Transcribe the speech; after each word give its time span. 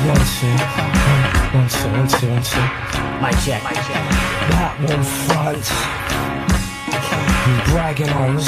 Mic 0.00 0.16
check. 3.44 3.60
That 4.48 4.72
one 4.80 5.04
front. 5.04 5.64
Bragging 7.70 8.08
on. 8.08 8.38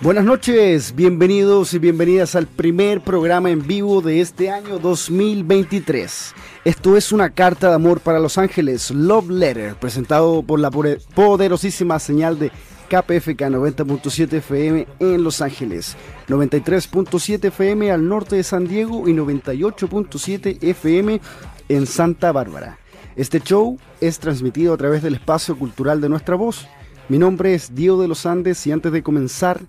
Buenas 0.00 0.24
noches, 0.24 0.94
bienvenidos 0.94 1.74
y 1.74 1.80
bienvenidas 1.80 2.36
al 2.36 2.46
primer 2.46 3.00
programa 3.00 3.50
en 3.50 3.66
vivo 3.66 4.00
de 4.00 4.20
este 4.20 4.48
año 4.48 4.78
2023. 4.78 6.34
Esto 6.64 6.96
es 6.96 7.10
una 7.10 7.30
carta 7.30 7.70
de 7.70 7.74
amor 7.74 7.98
para 7.98 8.20
Los 8.20 8.38
Ángeles, 8.38 8.92
Love 8.92 9.28
Letter, 9.28 9.74
presentado 9.74 10.44
por 10.44 10.60
la 10.60 10.70
poderosísima 10.70 11.98
señal 11.98 12.38
de 12.38 12.52
KPFK 12.88 13.50
90.7 13.50 14.32
FM 14.38 14.86
en 14.98 15.22
Los 15.22 15.42
Ángeles, 15.42 15.96
93.7 16.28 17.44
FM 17.44 17.92
al 17.92 18.08
norte 18.08 18.36
de 18.36 18.42
San 18.42 18.66
Diego 18.66 19.08
y 19.08 19.12
98.7 19.12 20.58
FM 20.62 21.20
en 21.68 21.86
Santa 21.86 22.32
Bárbara. 22.32 22.78
Este 23.14 23.40
show 23.40 23.78
es 24.00 24.18
transmitido 24.18 24.72
a 24.72 24.76
través 24.78 25.02
del 25.02 25.14
espacio 25.14 25.58
cultural 25.58 26.00
de 26.00 26.08
nuestra 26.08 26.36
voz. 26.36 26.66
Mi 27.08 27.18
nombre 27.18 27.54
es 27.54 27.74
Diego 27.74 28.00
de 28.00 28.08
los 28.08 28.24
Andes 28.26 28.66
y 28.66 28.72
antes 28.72 28.90
de 28.92 29.02
comenzar 29.02 29.60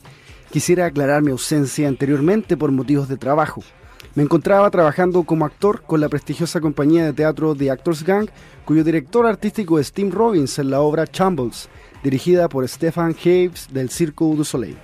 quisiera 0.51 0.85
aclarar 0.85 1.21
mi 1.21 1.31
ausencia 1.31 1.87
anteriormente 1.87 2.57
por 2.57 2.71
motivos 2.71 3.09
de 3.09 3.17
trabajo. 3.17 3.61
Me 4.15 4.23
encontraba 4.23 4.69
trabajando 4.71 5.23
como 5.23 5.45
actor 5.45 5.81
con 5.83 6.01
la 6.01 6.09
prestigiosa 6.09 6.61
compañía 6.61 7.05
de 7.05 7.13
teatro 7.13 7.53
The 7.55 7.69
Actors 7.69 8.03
Gang, 8.03 8.29
cuyo 8.65 8.83
director 8.83 9.25
artístico 9.25 9.77
es 9.77 9.91
Tim 9.91 10.11
Robbins 10.11 10.57
en 10.59 10.71
la 10.71 10.81
obra 10.81 11.05
Chambles, 11.05 11.69
dirigida 12.03 12.49
por 12.49 12.67
Stefan 12.67 13.15
Haves 13.23 13.67
del 13.71 13.89
Circo 13.89 14.33
du 14.35 14.43
Soleil. 14.43 14.77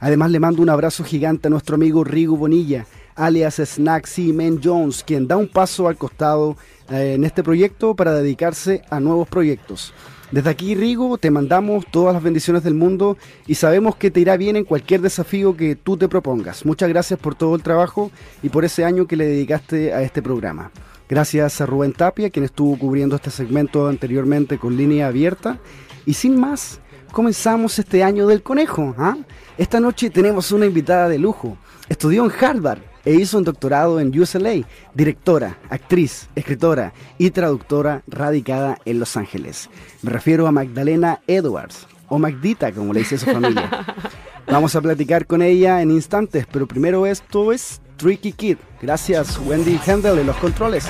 Además 0.00 0.30
le 0.30 0.40
mando 0.40 0.62
un 0.62 0.68
abrazo 0.68 1.04
gigante 1.04 1.48
a 1.48 1.50
nuestro 1.50 1.76
amigo 1.76 2.04
Rigo 2.04 2.36
Bonilla, 2.36 2.86
alias 3.14 3.56
Snacksy 3.56 4.32
Man 4.32 4.60
Jones, 4.62 5.02
quien 5.02 5.26
da 5.26 5.36
un 5.36 5.48
paso 5.48 5.88
al 5.88 5.96
costado 5.96 6.56
eh, 6.90 7.14
en 7.14 7.24
este 7.24 7.42
proyecto 7.42 7.94
para 7.94 8.12
dedicarse 8.12 8.82
a 8.90 9.00
nuevos 9.00 9.28
proyectos. 9.28 9.94
Desde 10.30 10.50
aquí, 10.50 10.74
Rigo, 10.74 11.16
te 11.16 11.30
mandamos 11.30 11.86
todas 11.90 12.12
las 12.12 12.22
bendiciones 12.22 12.64
del 12.64 12.74
mundo 12.74 13.16
y 13.46 13.54
sabemos 13.54 13.94
que 13.96 14.10
te 14.10 14.20
irá 14.20 14.36
bien 14.36 14.56
en 14.56 14.64
cualquier 14.64 15.00
desafío 15.00 15.56
que 15.56 15.76
tú 15.76 15.96
te 15.96 16.08
propongas. 16.08 16.66
Muchas 16.66 16.88
gracias 16.88 17.20
por 17.20 17.34
todo 17.34 17.54
el 17.54 17.62
trabajo 17.62 18.10
y 18.42 18.48
por 18.48 18.64
ese 18.64 18.84
año 18.84 19.06
que 19.06 19.16
le 19.16 19.26
dedicaste 19.26 19.92
a 19.92 20.02
este 20.02 20.22
programa. 20.22 20.72
Gracias 21.08 21.60
a 21.60 21.66
Rubén 21.66 21.92
Tapia, 21.92 22.30
quien 22.30 22.44
estuvo 22.44 22.78
cubriendo 22.78 23.14
este 23.14 23.30
segmento 23.30 23.86
anteriormente 23.86 24.58
con 24.58 24.76
línea 24.76 25.06
abierta. 25.06 25.60
Y 26.06 26.14
sin 26.14 26.38
más, 26.38 26.80
comenzamos 27.12 27.78
este 27.78 28.02
año 28.02 28.26
del 28.26 28.42
conejo. 28.42 28.94
¿ah? 28.98 29.16
Esta 29.56 29.80
noche 29.80 30.10
tenemos 30.10 30.52
una 30.52 30.66
invitada 30.66 31.08
de 31.08 31.18
lujo. 31.18 31.56
Estudió 31.88 32.24
en 32.24 32.32
Harvard 32.44 32.80
e 33.04 33.14
hizo 33.14 33.38
un 33.38 33.44
doctorado 33.44 34.00
en 34.00 34.18
UCLA, 34.18 34.66
directora, 34.94 35.58
actriz, 35.68 36.28
escritora 36.34 36.92
y 37.18 37.30
traductora 37.30 38.02
radicada 38.06 38.78
en 38.84 38.98
Los 38.98 39.16
Ángeles. 39.16 39.68
Me 40.02 40.10
refiero 40.10 40.46
a 40.46 40.52
Magdalena 40.52 41.20
Edwards, 41.26 41.86
o 42.08 42.18
Magdita, 42.18 42.72
como 42.72 42.92
le 42.92 43.00
dice 43.00 43.18
su 43.18 43.26
familia. 43.26 43.68
Vamos 44.46 44.74
a 44.76 44.80
platicar 44.80 45.26
con 45.26 45.42
ella 45.42 45.80
en 45.82 45.90
instantes, 45.90 46.46
pero 46.50 46.66
primero 46.66 47.06
esto 47.06 47.52
es 47.52 47.80
Tricky 47.96 48.32
Kid. 48.32 48.58
Gracias, 48.80 49.38
Wendy 49.38 49.80
Handel 49.86 50.18
en 50.18 50.26
los 50.26 50.36
controles. 50.36 50.86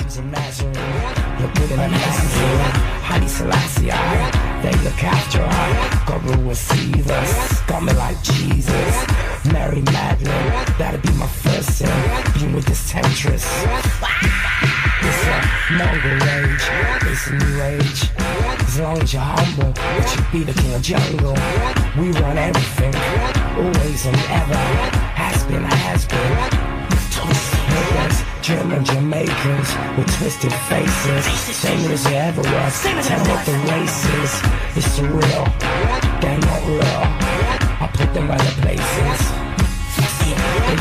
They 4.65 4.71
look 4.83 5.03
after 5.03 5.45
her. 5.45 6.05
God 6.07 6.25
will 6.25 6.49
receive 6.49 7.07
us. 7.11 7.61
Got 7.67 7.83
me 7.83 7.93
like 7.93 8.19
Jesus. 8.23 8.95
Mary 9.53 9.83
Magdalene, 9.83 10.53
that'll 10.79 10.99
be 11.01 11.13
my 11.19 11.27
first 11.27 11.77
sin. 11.77 11.87
Being 12.33 12.55
with 12.55 12.65
this 12.65 12.89
temptress. 12.89 13.45
It's 15.05 15.23
a 15.27 15.37
Mongol 15.77 16.17
rage. 16.25 16.65
It's 17.05 17.27
a 17.27 17.33
new 17.33 17.61
age. 17.61 18.09
As 18.65 18.79
long 18.79 18.97
as 19.03 19.13
you're 19.13 19.21
humble, 19.21 19.71
it 19.77 20.09
should 20.09 20.31
be 20.31 20.43
the 20.43 20.59
king 20.59 20.73
of 20.73 20.81
jungle. 20.81 21.37
We 21.95 22.09
run 22.19 22.39
everything. 22.39 22.95
Always 23.63 24.07
and 24.07 24.17
ever. 24.17 24.55
Has 25.13 25.43
been, 25.43 25.61
has 25.61 26.07
been. 26.07 26.65
German 28.45 28.85
Jamaicans 28.85 29.73
with 29.97 30.05
twisted 30.19 30.53
faces. 30.53 31.25
Same 31.55 31.89
as 31.89 32.05
it 32.05 32.13
ever 32.13 32.43
was. 32.43 32.83
Tell 32.83 33.25
what 33.25 33.43
the 33.43 33.53
race 33.71 34.05
is. 34.21 34.41
It's 34.77 34.99
surreal. 34.99 35.45
They're 36.21 36.37
not 36.37 36.67
real. 36.67 37.01
I 37.81 37.89
put 37.91 38.13
them 38.13 38.29
other 38.29 38.61
places. 38.61 39.35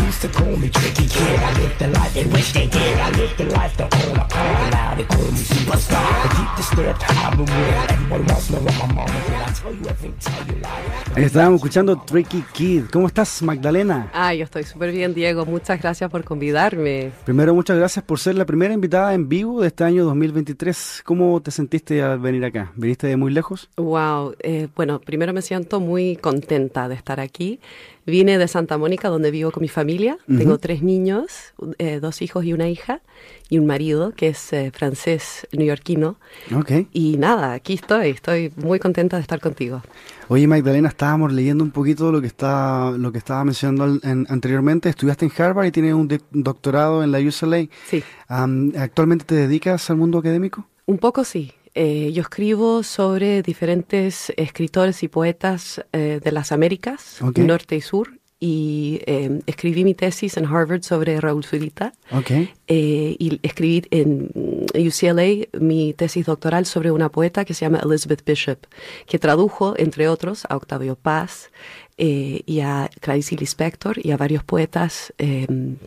Used 0.07 0.21
to 0.21 0.29
call 0.29 0.57
me 0.57 0.69
tricky 0.69 1.07
kid. 1.09 1.39
I 1.41 1.53
lived 1.61 1.79
the 1.79 1.89
life 1.89 2.13
they 2.13 2.27
wish 2.27 2.53
they 2.53 2.67
did. 2.67 2.99
I 2.99 3.11
lived 3.13 3.39
the 3.39 3.47
life 3.57 3.75
the 3.77 3.85
owner 3.85 4.27
called 4.29 4.71
now. 4.71 4.95
They 4.97 5.05
call 5.05 5.31
me 5.33 5.43
superstar. 5.53 6.05
The 6.23 6.29
deep 6.37 6.57
disturbed, 6.57 7.03
I've 7.09 7.37
been 7.37 7.47
weird. 7.47 7.91
Everybody 7.91 8.25
wants 8.31 8.47
to 8.49 8.53
know 8.53 8.63
what 8.65 8.89
my 8.89 8.95
mama 8.95 9.19
did. 9.27 9.35
I 9.35 9.53
tell 9.53 9.75
you 9.75 9.89
everything, 9.89 10.15
tell 10.21 10.47
you 10.47 10.61
lies. 10.61 11.27
Estábamos 11.27 11.57
escuchando 11.59 11.97
Tricky 12.05 12.45
Kid. 12.53 12.85
¿Cómo 12.93 13.07
estás, 13.07 13.41
Magdalena? 13.43 14.11
Ah, 14.13 14.35
yo 14.35 14.45
estoy 14.45 14.65
súper 14.65 14.93
bien, 14.93 15.15
Diego. 15.15 15.47
Muchas 15.47 15.81
gracias 15.81 16.11
por 16.11 16.23
convidarme. 16.25 17.13
Primero, 17.25 17.55
muchas 17.55 17.79
gracias 17.79 18.05
por 18.05 18.19
ser 18.19 18.35
la 18.35 18.45
primera 18.45 18.75
invitada 18.75 19.15
en 19.15 19.29
vivo 19.29 19.63
de 19.63 19.69
este 19.69 19.85
año 19.85 20.05
2023. 20.05 21.03
¿Cómo 21.05 21.41
te 21.41 21.51
sentiste 21.51 22.03
al 22.03 22.19
venir 22.19 22.45
acá? 22.45 22.73
¿Viniste 22.77 23.07
de 23.07 23.17
muy 23.17 23.33
lejos? 23.33 23.71
Wow. 23.77 24.35
eh, 24.41 24.69
bueno, 24.77 25.01
primero 25.01 25.33
me 25.33 25.41
siento 25.41 25.81
muy 25.81 26.17
contenta 26.17 26.89
de 26.89 26.95
estar 26.95 27.21
aquí. 27.21 27.61
Vine 28.07 28.37
de 28.37 28.49
Santa 28.49 28.77
Mónica, 28.77 29.09
donde 29.09 29.31
vivo 29.31 29.51
con 29.51 29.63
mi 29.63 29.69
familia. 29.69 30.04
Tengo 30.27 30.59
tres 30.59 30.83
niños, 30.83 31.53
eh, 31.79 32.01
dos 32.01 32.23
hijos 32.23 32.45
y 32.45 32.53
una 32.53 32.69
hija, 32.69 33.01
y 33.49 33.59
un 33.59 33.67
marido 33.67 34.13
que 34.17 34.29
es 34.29 34.53
eh, 34.53 34.71
francés 34.75 35.47
neoyorquino. 35.53 36.17
Ok. 36.55 36.73
Y 36.93 37.17
nada, 37.19 37.53
aquí 37.53 37.75
estoy. 37.75 38.11
Estoy 38.11 38.53
muy 38.57 38.79
contenta 38.79 39.17
de 39.17 39.23
estar 39.23 39.41
contigo. 39.41 39.83
Oye, 40.29 40.47
Magdalena, 40.47 40.89
estábamos 40.89 41.33
leyendo 41.33 41.63
un 41.65 41.71
poquito 41.71 42.11
lo 42.11 42.21
que 42.21 42.27
está, 42.27 42.91
lo 42.97 43.13
que 43.13 43.19
estaba 43.19 43.45
mencionando 43.45 43.85
al- 43.85 44.01
en- 44.03 44.27
anteriormente. 44.29 44.89
Estudiaste 44.89 45.27
en 45.27 45.33
Harvard 45.37 45.67
y 45.67 45.71
tienes 45.73 45.95
un 45.95 46.09
doctorado 46.33 47.03
en 47.05 47.13
la 47.13 47.19
UCLA. 47.21 47.67
Sí. 47.89 48.03
Am, 48.29 48.73
¿Actualmente 48.77 49.25
te 49.25 49.35
dedicas 49.35 49.89
al 49.91 49.97
mundo 49.97 50.19
académico? 50.19 50.67
Un 50.87 50.99
poco 50.99 51.25
sí. 51.25 51.53
Eh, 51.77 52.13
yo 52.13 52.23
escribo 52.23 52.83
sobre 52.85 53.43
diferentes 53.43 54.33
escritores 54.37 55.03
y 55.03 55.09
poetas 55.09 55.85
eh, 55.93 56.21
de 56.23 56.31
las 56.33 56.53
Américas, 56.53 57.21
Ok. 57.21 57.39
norte 57.39 57.75
y 57.75 57.81
sur, 57.81 58.21
y 58.45 59.01
eh, 59.07 59.41
escribí 59.47 59.85
mi 59.85 59.95
tesis 59.95 60.37
en 60.37 60.45
Harvard 60.45 60.83
sobre 60.83 61.19
Raúl 61.19 61.45
Zurita. 61.47 61.95
Ok. 62.11 62.31
eh, 62.31 63.17
y 63.19 63.41
escribí 63.43 63.87
en 63.91 64.31
UCLA 64.75 65.47
mi 65.59 65.95
tesis 65.95 66.27
doctoral 66.27 66.67
sobre 66.67 66.91
una 66.91 67.09
poeta 67.09 67.47
que 67.47 67.55
se 67.55 67.65
llama 67.65 67.81
Elizabeth 67.83 68.23
Bishop, 68.23 68.59
que 69.07 69.19
tradujo, 69.19 69.75
entre 69.79 70.09
otros, 70.09 70.45
a 70.51 70.57
Octavio 70.57 70.95
Paz 70.95 71.51
eh, 71.97 72.43
y 72.45 72.61
a 72.61 72.91
Clarice 73.01 73.35
Lispector 73.35 73.97
y 74.05 74.11
a 74.11 74.19
varios 74.19 74.45
poetas 74.45 75.15
eh, 75.17 75.47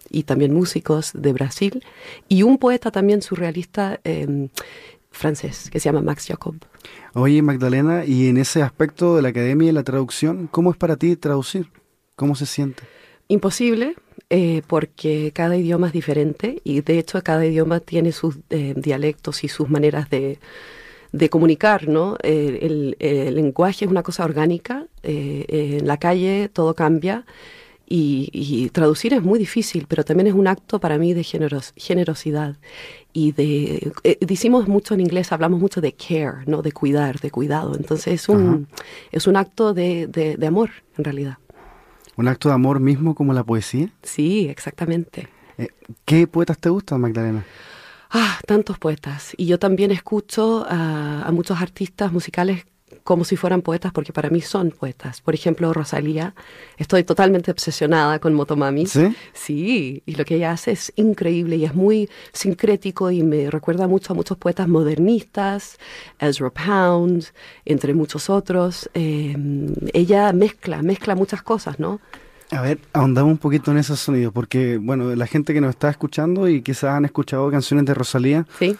y 0.09 0.23
también 0.23 0.51
músicos 0.51 1.11
de 1.13 1.33
Brasil, 1.33 1.83
y 2.27 2.41
un 2.41 2.57
poeta 2.57 2.89
también 2.89 3.21
surrealista 3.21 3.99
eh, 4.03 4.47
francés 5.11 5.69
que 5.69 5.79
se 5.79 5.89
llama 5.89 6.01
Max 6.01 6.25
Jacob. 6.27 6.55
Oye, 7.13 7.39
Magdalena, 7.43 8.03
y 8.03 8.29
en 8.29 8.37
ese 8.37 8.63
aspecto 8.63 9.15
de 9.15 9.21
la 9.21 9.29
academia 9.29 9.69
y 9.69 9.73
la 9.73 9.83
traducción, 9.83 10.47
¿cómo 10.47 10.71
es 10.71 10.77
para 10.77 10.95
ti 10.95 11.15
traducir? 11.15 11.69
¿Cómo 12.17 12.35
se 12.35 12.45
siente? 12.45 12.83
Imposible, 13.29 13.93
eh, 14.29 14.61
porque 14.67 15.31
cada 15.33 15.55
idioma 15.55 15.87
es 15.87 15.93
diferente 15.93 16.61
y 16.63 16.81
de 16.81 16.97
hecho 16.99 17.21
cada 17.23 17.45
idioma 17.45 17.79
tiene 17.79 18.11
sus 18.11 18.37
eh, 18.49 18.73
dialectos 18.75 19.43
y 19.43 19.47
sus 19.47 19.69
maneras 19.69 20.09
de, 20.09 20.39
de 21.11 21.29
comunicar, 21.29 21.87
¿no? 21.87 22.17
Eh, 22.23 22.59
el, 22.63 22.95
el 22.99 23.35
lenguaje 23.35 23.85
es 23.85 23.91
una 23.91 24.01
cosa 24.01 24.25
orgánica, 24.25 24.87
eh, 25.03 25.77
en 25.79 25.87
la 25.87 25.97
calle 25.97 26.49
todo 26.51 26.73
cambia 26.73 27.23
y, 27.87 28.29
y 28.33 28.69
traducir 28.71 29.13
es 29.13 29.21
muy 29.21 29.37
difícil, 29.37 29.85
pero 29.87 30.03
también 30.03 30.27
es 30.27 30.33
un 30.33 30.47
acto 30.47 30.79
para 30.79 30.97
mí 30.97 31.13
de 31.13 31.21
generos- 31.23 31.73
generosidad 31.75 32.55
y 33.13 33.31
de... 33.31 33.91
decimos 34.21 34.67
mucho 34.67 34.93
en 34.95 35.01
inglés, 35.01 35.31
hablamos 35.31 35.59
mucho 35.59 35.81
de 35.81 35.93
care, 35.93 36.45
¿no? 36.47 36.61
De 36.61 36.71
cuidar, 36.71 37.19
de 37.19 37.29
cuidado. 37.29 37.75
Entonces 37.75 38.13
es 38.15 38.27
un, 38.29 38.67
es 39.11 39.27
un 39.27 39.35
acto 39.37 39.73
de, 39.73 40.07
de- 40.07 40.35
de 40.37 40.47
amor, 40.47 40.71
en 40.97 41.03
realidad. 41.03 41.37
¿Un 42.17 42.27
acto 42.27 42.49
de 42.49 42.55
amor 42.55 42.79
mismo 42.79 43.13
como 43.13 43.31
la 43.31 43.43
poesía? 43.43 43.89
Sí, 44.01 44.47
exactamente. 44.49 45.29
Eh, 45.59 45.69
¿Qué 46.03 46.25
poetas 46.27 46.57
te 46.57 46.69
gustan, 46.69 46.99
Magdalena? 46.99 47.45
Ah, 48.09 48.39
tantos 48.47 48.79
poetas. 48.79 49.33
Y 49.37 49.45
yo 49.45 49.59
también 49.59 49.91
escucho 49.91 50.65
a, 50.67 51.21
a 51.21 51.31
muchos 51.31 51.61
artistas 51.61 52.11
musicales 52.11 52.65
como 53.03 53.23
si 53.25 53.35
fueran 53.35 53.61
poetas, 53.61 53.91
porque 53.91 54.13
para 54.13 54.29
mí 54.29 54.41
son 54.41 54.71
poetas. 54.71 55.21
Por 55.21 55.33
ejemplo, 55.33 55.71
Rosalía. 55.73 56.33
Estoy 56.77 57.03
totalmente 57.03 57.51
obsesionada 57.51 58.19
con 58.19 58.33
Motomami. 58.33 58.85
¿Sí? 58.85 59.15
Sí, 59.33 60.03
y 60.05 60.15
lo 60.15 60.25
que 60.25 60.35
ella 60.35 60.51
hace 60.51 60.71
es 60.71 60.93
increíble 60.95 61.57
y 61.57 61.65
es 61.65 61.75
muy 61.75 62.09
sincrético 62.33 63.11
y 63.11 63.23
me 63.23 63.49
recuerda 63.49 63.87
mucho 63.87 64.13
a 64.13 64.15
muchos 64.15 64.37
poetas 64.37 64.67
modernistas, 64.67 65.77
Ezra 66.19 66.49
Pound, 66.49 67.25
entre 67.65 67.93
muchos 67.93 68.29
otros. 68.29 68.89
Eh, 68.93 69.35
ella 69.93 70.31
mezcla, 70.33 70.81
mezcla 70.81 71.15
muchas 71.15 71.41
cosas, 71.41 71.79
¿no? 71.79 71.99
A 72.51 72.61
ver, 72.61 72.79
ahondamos 72.93 73.31
un 73.31 73.37
poquito 73.37 73.71
en 73.71 73.77
esos 73.77 73.99
sonidos, 73.99 74.31
porque, 74.33 74.77
bueno, 74.77 75.13
la 75.15 75.27
gente 75.27 75.53
que 75.53 75.59
nos 75.59 75.71
está 75.71 75.89
escuchando 75.89 76.47
y 76.47 76.61
quizás 76.61 76.91
han 76.91 77.03
escuchado 77.03 77.51
canciones 77.51 77.85
de 77.85 77.93
Rosalía, 77.93 78.47
Sí. 78.57 78.75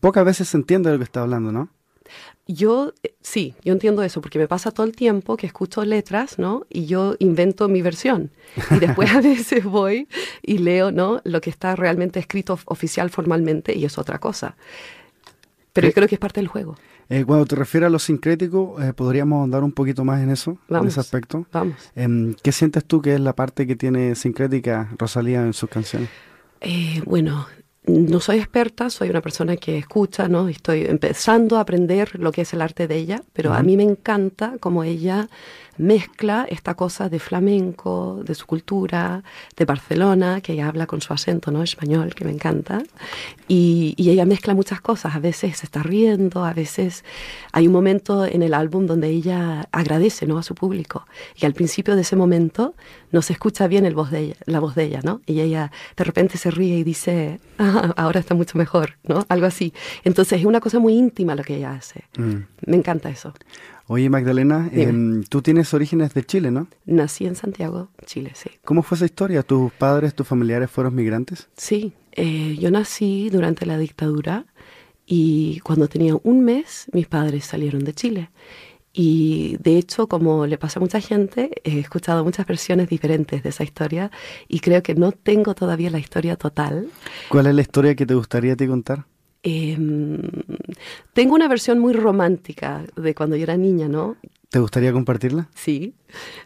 pocas 0.00 0.24
veces 0.24 0.48
se 0.48 0.56
entiende 0.56 0.88
de 0.88 0.94
lo 0.94 0.98
que 1.00 1.04
está 1.04 1.20
hablando, 1.20 1.52
¿no? 1.52 1.68
Yo, 2.46 2.92
eh, 3.02 3.14
sí, 3.20 3.54
yo 3.64 3.72
entiendo 3.72 4.02
eso, 4.02 4.20
porque 4.20 4.38
me 4.38 4.48
pasa 4.48 4.70
todo 4.70 4.86
el 4.86 4.96
tiempo 4.96 5.36
que 5.36 5.46
escucho 5.46 5.84
letras, 5.84 6.38
¿no? 6.38 6.66
Y 6.68 6.86
yo 6.86 7.14
invento 7.18 7.68
mi 7.68 7.82
versión. 7.82 8.30
Y 8.70 8.78
después 8.80 9.10
a 9.12 9.20
veces 9.22 9.64
voy 9.64 10.08
y 10.42 10.58
leo, 10.58 10.90
¿no? 10.90 11.20
Lo 11.24 11.40
que 11.40 11.50
está 11.50 11.76
realmente 11.76 12.18
escrito 12.18 12.54
of- 12.54 12.64
oficial 12.66 13.10
formalmente 13.10 13.76
y 13.76 13.84
es 13.84 13.98
otra 13.98 14.18
cosa. 14.18 14.56
Pero 15.72 15.86
yo 15.86 15.90
Eh, 15.90 15.94
creo 15.94 16.08
que 16.08 16.16
es 16.16 16.20
parte 16.20 16.40
del 16.40 16.48
juego. 16.48 16.76
Eh, 17.08 17.24
cuando 17.24 17.44
te 17.46 17.56
refieres 17.56 17.88
a 17.88 17.90
lo 17.90 17.98
sincrético, 17.98 18.80
eh, 18.80 18.92
¿podríamos 18.92 19.40
ahondar 19.40 19.64
un 19.64 19.72
poquito 19.72 20.04
más 20.04 20.20
en 20.22 20.30
eso, 20.30 20.52
en 20.52 20.58
Vamos. 20.68 20.88
ese 20.88 21.00
aspecto? 21.00 21.46
Vamos. 21.52 21.76
Em, 21.96 22.34
¿Qué 22.42 22.52
sientes 22.52 22.84
tú 22.84 23.00
que 23.02 23.14
es 23.14 23.20
la 23.20 23.34
parte 23.34 23.66
que 23.66 23.74
tiene 23.76 24.14
sincrética 24.14 24.88
Rosalía 24.98 25.42
en 25.42 25.52
sus 25.52 25.68
canciones? 25.70 26.08
Eh, 26.60 27.00
bueno, 27.06 27.46
no 27.86 28.20
soy 28.20 28.38
experta, 28.38 28.90
soy 28.90 29.10
una 29.10 29.20
persona 29.20 29.56
que 29.56 29.78
escucha, 29.78 30.28
¿no? 30.28 30.48
Estoy 30.48 30.84
empezando 30.84 31.56
a 31.56 31.60
aprender 31.60 32.18
lo 32.18 32.32
que 32.32 32.42
es 32.42 32.52
el 32.52 32.62
arte 32.62 32.86
de 32.86 32.96
ella, 32.96 33.22
pero 33.32 33.54
a 33.54 33.62
mí 33.62 33.76
me 33.76 33.82
encanta 33.82 34.56
cómo 34.60 34.84
ella 34.84 35.28
mezcla 35.80 36.46
esta 36.48 36.74
cosa 36.74 37.08
de 37.08 37.18
flamenco, 37.18 38.22
de 38.24 38.34
su 38.34 38.46
cultura, 38.46 39.22
de 39.56 39.64
Barcelona, 39.64 40.40
que 40.40 40.52
ella 40.52 40.68
habla 40.68 40.86
con 40.86 41.00
su 41.00 41.12
acento, 41.12 41.50
¿no? 41.50 41.62
Español, 41.62 42.14
que 42.14 42.24
me 42.24 42.30
encanta. 42.30 42.82
Y, 43.48 43.94
y 43.96 44.10
ella 44.10 44.26
mezcla 44.26 44.54
muchas 44.54 44.80
cosas. 44.80 45.14
A 45.16 45.18
veces 45.18 45.56
se 45.56 45.66
está 45.66 45.82
riendo, 45.82 46.44
a 46.44 46.52
veces 46.52 47.04
hay 47.52 47.66
un 47.66 47.72
momento 47.72 48.26
en 48.26 48.42
el 48.42 48.54
álbum 48.54 48.86
donde 48.86 49.08
ella 49.08 49.68
agradece, 49.72 50.26
¿no? 50.26 50.38
A 50.38 50.42
su 50.42 50.54
público. 50.54 51.06
Y 51.34 51.46
al 51.46 51.54
principio 51.54 51.96
de 51.96 52.02
ese 52.02 52.14
momento 52.14 52.74
no 53.10 53.22
se 53.22 53.32
escucha 53.32 53.66
bien 53.66 53.86
el 53.86 53.94
voz 53.94 54.10
de 54.10 54.20
ella, 54.20 54.36
la 54.44 54.60
voz 54.60 54.74
de 54.74 54.84
ella, 54.84 55.00
¿no? 55.02 55.22
Y 55.26 55.40
ella 55.40 55.72
de 55.96 56.04
repente 56.04 56.36
se 56.38 56.50
ríe 56.50 56.76
y 56.78 56.84
dice, 56.84 57.40
"Ah, 57.58 57.94
ahora 57.96 58.20
está 58.20 58.34
mucho 58.34 58.58
mejor, 58.58 58.98
¿no? 59.04 59.24
Algo 59.28 59.46
así. 59.46 59.72
Entonces 60.04 60.40
es 60.40 60.44
una 60.44 60.60
cosa 60.60 60.78
muy 60.78 60.94
íntima 60.94 61.34
lo 61.34 61.42
que 61.42 61.56
ella 61.56 61.72
hace. 61.72 62.04
Mm. 62.18 62.36
Me 62.66 62.76
encanta 62.76 63.08
eso. 63.08 63.32
Oye, 63.92 64.08
Magdalena, 64.08 64.70
em, 64.72 65.24
tú 65.24 65.42
tienes 65.42 65.74
orígenes 65.74 66.14
de 66.14 66.22
Chile, 66.22 66.52
¿no? 66.52 66.68
Nací 66.86 67.26
en 67.26 67.34
Santiago, 67.34 67.88
Chile, 68.06 68.30
sí. 68.36 68.48
¿Cómo 68.64 68.84
fue 68.84 68.94
esa 68.94 69.04
historia? 69.04 69.42
¿Tus 69.42 69.72
padres, 69.72 70.14
tus 70.14 70.28
familiares 70.28 70.70
fueron 70.70 70.94
migrantes? 70.94 71.48
Sí, 71.56 71.92
eh, 72.12 72.56
yo 72.56 72.70
nací 72.70 73.30
durante 73.30 73.66
la 73.66 73.78
dictadura 73.78 74.46
y 75.06 75.58
cuando 75.64 75.88
tenía 75.88 76.14
un 76.22 76.44
mes 76.44 76.86
mis 76.92 77.08
padres 77.08 77.46
salieron 77.46 77.82
de 77.82 77.92
Chile. 77.92 78.30
Y 78.92 79.56
de 79.60 79.76
hecho, 79.78 80.06
como 80.06 80.46
le 80.46 80.56
pasa 80.56 80.78
a 80.78 80.82
mucha 80.82 81.00
gente, 81.00 81.50
he 81.64 81.80
escuchado 81.80 82.22
muchas 82.22 82.46
versiones 82.46 82.88
diferentes 82.88 83.42
de 83.42 83.48
esa 83.48 83.64
historia 83.64 84.12
y 84.46 84.60
creo 84.60 84.84
que 84.84 84.94
no 84.94 85.10
tengo 85.10 85.56
todavía 85.56 85.90
la 85.90 85.98
historia 85.98 86.36
total. 86.36 86.86
¿Cuál 87.28 87.48
es 87.48 87.56
la 87.56 87.62
historia 87.62 87.96
que 87.96 88.06
te 88.06 88.14
gustaría 88.14 88.54
ti 88.54 88.68
contar? 88.68 89.06
Em, 89.42 90.20
tengo 91.12 91.34
una 91.34 91.48
versión 91.48 91.78
muy 91.78 91.92
romántica 91.92 92.84
de 92.96 93.14
cuando 93.14 93.36
yo 93.36 93.44
era 93.44 93.56
niña, 93.56 93.88
¿no? 93.88 94.16
¿Te 94.50 94.58
gustaría 94.58 94.92
compartirla? 94.92 95.48
Sí. 95.54 95.94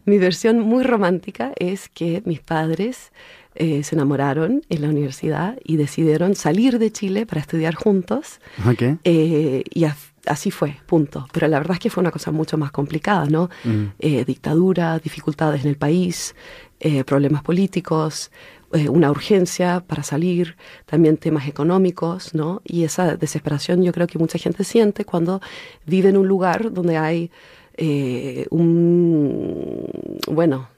Mi 0.05 0.19
versión 0.19 0.61
muy 0.61 0.85
romántica 0.85 1.53
es 1.57 1.89
que 1.89 2.23
mis 2.27 2.41
padres 2.41 3.13
eh, 3.55 3.83
se 3.83 3.95
enamoraron 3.95 4.63
en 4.69 4.83
la 4.83 4.89
universidad 4.89 5.59
y 5.65 5.77
decidieron 5.77 6.35
salir 6.35 6.79
de 6.79 6.93
Chile 6.93 7.25
para 7.25 7.41
estudiar 7.41 7.75
juntos. 7.75 8.41
Ok. 8.69 8.99
eh, 9.05 9.65
y 9.73 9.85
así 10.27 10.51
fue, 10.51 10.77
punto. 10.87 11.27
Pero 11.33 11.49
la 11.49 11.59
verdad 11.59 11.75
es 11.75 11.81
que 11.81 11.91
fue 11.91 12.01
una 12.01 12.11
cosa 12.11 12.31
mucho 12.31 12.57
más 12.59 12.71
complicada, 12.71 13.27
¿no? 13.27 13.49
Mm. 13.65 13.85
Eh, 13.99 14.25
dictadura, 14.25 14.99
dificultades 14.99 15.63
en 15.63 15.69
el 15.69 15.77
país, 15.77 16.35
eh, 16.81 17.05
problemas 17.05 17.43
políticos, 17.43 18.31
eh, 18.75 18.89
una 18.89 19.11
urgencia 19.11 19.85
para 19.87 20.03
salir, 20.03 20.57
también 20.85 21.17
temas 21.17 21.47
económicos, 21.49 22.35
¿no? 22.35 22.61
Y 22.65 22.85
esa 22.85 23.17
desesperación 23.17 23.83
yo 23.83 23.93
creo 23.93 24.07
que 24.07 24.19
mucha 24.19 24.39
gente 24.39 24.65
siente 24.65 25.05
cuando 25.05 25.41
vive 25.87 26.09
en 26.09 26.17
un 26.17 26.27
lugar 26.27 26.73
donde 26.73 26.97
hay 26.97 27.31
eh, 27.77 28.47
un, 28.51 29.87
bueno, 30.29 30.69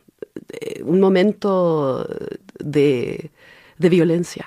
eh, 0.52 0.82
un 0.84 1.00
momento 1.00 2.06
de, 2.58 3.30
de 3.78 3.88
violencia. 3.88 4.46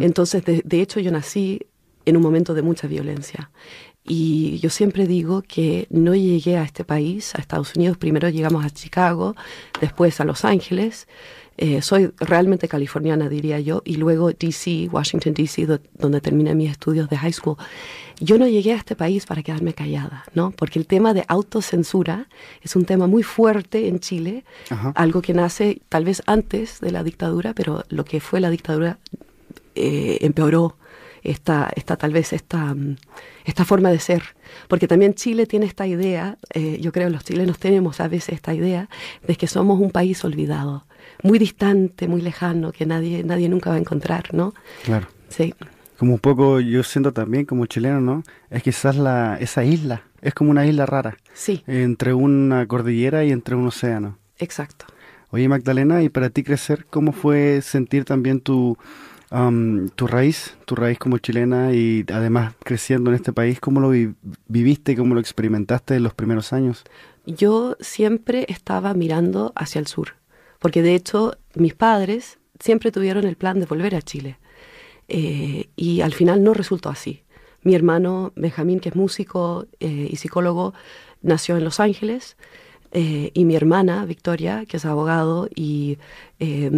Entonces, 0.00 0.44
de, 0.44 0.60
de 0.64 0.80
hecho, 0.80 0.98
yo 0.98 1.12
nací 1.12 1.60
en 2.08 2.16
un 2.16 2.22
momento 2.22 2.54
de 2.54 2.62
mucha 2.62 2.86
violencia. 2.86 3.50
Y 4.04 4.58
yo 4.60 4.70
siempre 4.70 5.06
digo 5.06 5.42
que 5.42 5.86
no 5.90 6.14
llegué 6.14 6.56
a 6.56 6.62
este 6.62 6.82
país, 6.84 7.34
a 7.34 7.38
Estados 7.40 7.74
Unidos, 7.76 7.98
primero 7.98 8.28
llegamos 8.30 8.64
a 8.64 8.70
Chicago, 8.70 9.34
después 9.80 10.18
a 10.20 10.24
Los 10.24 10.44
Ángeles. 10.44 11.06
Eh, 11.60 11.82
soy 11.82 12.12
realmente 12.18 12.68
californiana, 12.68 13.28
diría 13.28 13.58
yo, 13.60 13.82
y 13.84 13.96
luego 13.96 14.30
DC, 14.32 14.88
Washington, 14.92 15.34
DC, 15.34 15.66
do- 15.66 15.80
donde 15.98 16.20
terminé 16.20 16.54
mis 16.54 16.70
estudios 16.70 17.10
de 17.10 17.16
high 17.18 17.32
school. 17.32 17.56
Yo 18.20 18.38
no 18.38 18.46
llegué 18.46 18.72
a 18.72 18.76
este 18.76 18.94
país 18.94 19.26
para 19.26 19.42
quedarme 19.42 19.74
callada, 19.74 20.24
¿no? 20.34 20.52
Porque 20.52 20.78
el 20.78 20.86
tema 20.86 21.12
de 21.14 21.24
autocensura 21.26 22.28
es 22.62 22.76
un 22.76 22.84
tema 22.84 23.08
muy 23.08 23.24
fuerte 23.24 23.88
en 23.88 23.98
Chile, 23.98 24.44
Ajá. 24.70 24.92
algo 24.94 25.20
que 25.20 25.34
nace 25.34 25.82
tal 25.88 26.04
vez 26.04 26.22
antes 26.26 26.80
de 26.80 26.92
la 26.92 27.02
dictadura, 27.02 27.52
pero 27.54 27.84
lo 27.88 28.04
que 28.04 28.20
fue 28.20 28.38
la 28.40 28.50
dictadura 28.50 28.98
eh, 29.74 30.18
empeoró 30.22 30.76
esta, 31.22 31.70
esta 31.74 31.96
tal 31.96 32.12
vez 32.12 32.32
esta, 32.32 32.74
mm, 32.74 32.96
esta 33.44 33.64
forma 33.64 33.90
de 33.90 33.98
ser. 33.98 34.22
Porque 34.68 34.88
también 34.88 35.14
Chile 35.14 35.46
tiene 35.46 35.66
esta 35.66 35.86
idea, 35.86 36.38
eh, 36.54 36.78
yo 36.80 36.92
creo 36.92 37.10
los 37.10 37.24
chilenos 37.24 37.58
tenemos 37.58 38.00
a 38.00 38.08
veces 38.08 38.34
esta 38.34 38.54
idea 38.54 38.88
de 39.26 39.36
que 39.36 39.46
somos 39.46 39.80
un 39.80 39.90
país 39.90 40.24
olvidado, 40.24 40.86
muy 41.22 41.38
distante, 41.38 42.08
muy 42.08 42.20
lejano, 42.22 42.72
que 42.72 42.86
nadie, 42.86 43.22
nadie 43.24 43.48
nunca 43.48 43.70
va 43.70 43.76
a 43.76 43.80
encontrar, 43.80 44.32
¿no? 44.34 44.54
Claro. 44.84 45.08
Sí, 45.28 45.54
Como 45.98 46.14
un 46.14 46.18
poco, 46.20 46.60
yo 46.60 46.82
siento 46.82 47.12
también 47.12 47.44
como 47.44 47.66
chileno, 47.66 48.00
¿no? 48.00 48.22
Es 48.50 48.62
quizás 48.62 48.96
la, 48.96 49.36
esa 49.40 49.64
isla, 49.64 50.02
es 50.22 50.32
como 50.32 50.50
una 50.50 50.66
isla 50.66 50.86
rara, 50.86 51.16
sí, 51.34 51.62
entre 51.66 52.14
una 52.14 52.66
cordillera 52.66 53.24
y 53.24 53.32
entre 53.32 53.54
un 53.56 53.66
océano. 53.66 54.18
exacto. 54.38 54.86
Oye, 55.30 55.46
Magdalena, 55.46 56.02
y 56.02 56.08
para 56.08 56.30
ti 56.30 56.42
crecer, 56.42 56.86
¿cómo 56.88 57.12
fue 57.12 57.60
sentir 57.60 58.06
también 58.06 58.40
tu, 58.40 58.78
am, 59.30 59.88
tu 59.90 60.06
raíz, 60.06 60.56
tu 60.64 60.74
raíz 60.74 60.98
como 60.98 61.18
chilena 61.18 61.72
y 61.72 62.04
además 62.12 62.54
creciendo 62.64 63.10
en 63.10 63.16
este 63.16 63.32
país? 63.32 63.60
¿Cómo 63.60 63.80
lo 63.80 63.90
vi- 63.90 64.14
viviste, 64.46 64.96
cómo 64.96 65.14
lo 65.14 65.20
experimentaste 65.20 65.96
en 65.96 66.02
los 66.02 66.14
primeros 66.14 66.52
años? 66.52 66.84
Yo 67.26 67.76
siempre 67.80 68.46
estaba 68.48 68.94
mirando 68.94 69.52
hacia 69.54 69.78
el 69.80 69.86
sur, 69.86 70.14
porque 70.58 70.82
de 70.82 70.94
hecho 70.94 71.36
mis 71.54 71.74
padres 71.74 72.38
siempre 72.58 72.90
tuvieron 72.90 73.24
el 73.26 73.36
plan 73.36 73.60
de 73.60 73.66
volver 73.66 73.94
a 73.94 74.02
Chile. 74.02 74.38
Eh, 75.08 75.68
y 75.76 76.00
al 76.02 76.12
final 76.12 76.42
no 76.42 76.52
resultó 76.54 76.88
así. 76.90 77.22
Mi 77.62 77.74
hermano 77.74 78.32
Benjamín, 78.36 78.78
que 78.80 78.90
es 78.90 78.96
músico 78.96 79.66
eh, 79.80 80.08
y 80.10 80.16
psicólogo, 80.16 80.74
nació 81.22 81.56
en 81.56 81.64
Los 81.64 81.80
Ángeles. 81.80 82.36
Eh, 82.92 83.30
y 83.34 83.44
mi 83.44 83.54
hermana, 83.54 84.06
Victoria, 84.06 84.64
que 84.66 84.78
es 84.78 84.84
abogado 84.86 85.48
y 85.54 85.98
eh, 86.38 86.70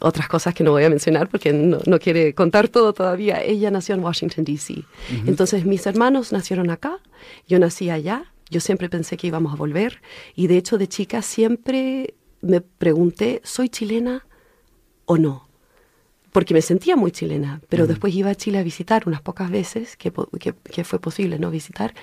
otras 0.00 0.28
cosas 0.28 0.54
que 0.54 0.62
no 0.62 0.72
voy 0.72 0.84
a 0.84 0.90
mencionar 0.90 1.28
porque 1.28 1.52
no, 1.52 1.78
no 1.86 1.98
quiere 1.98 2.34
contar 2.34 2.68
todo 2.68 2.92
todavía, 2.92 3.42
ella 3.42 3.70
nació 3.70 3.94
en 3.94 4.04
Washington, 4.04 4.44
D.C. 4.44 4.84
Entonces 5.26 5.64
mis 5.64 5.86
hermanos 5.86 6.32
nacieron 6.32 6.70
acá, 6.70 6.98
yo 7.46 7.58
nací 7.58 7.88
allá, 7.88 8.32
yo 8.50 8.60
siempre 8.60 8.88
pensé 8.88 9.16
que 9.16 9.26
íbamos 9.26 9.52
a 9.52 9.56
volver 9.56 10.02
y 10.34 10.46
de 10.48 10.58
hecho 10.58 10.76
de 10.76 10.88
chica 10.88 11.22
siempre 11.22 12.14
me 12.42 12.60
pregunté, 12.60 13.40
¿soy 13.44 13.68
chilena 13.68 14.26
o 15.06 15.16
no? 15.16 15.48
porque 16.30 16.54
me 16.54 16.62
sentía 16.62 16.94
muy 16.94 17.10
chilena, 17.10 17.60
pero 17.68 17.86
después 17.86 18.14
iba 18.14 18.30
a 18.30 18.34
Chile 18.34 18.58
a 18.58 18.62
visitar 18.62 19.04
unas 19.06 19.22
pocas 19.22 19.50
veces, 19.50 19.96
que, 19.96 20.12
que 20.70 20.84
fue 20.84 21.00
posible 21.00 21.38
no 21.38 21.50
visitar, 21.50 21.94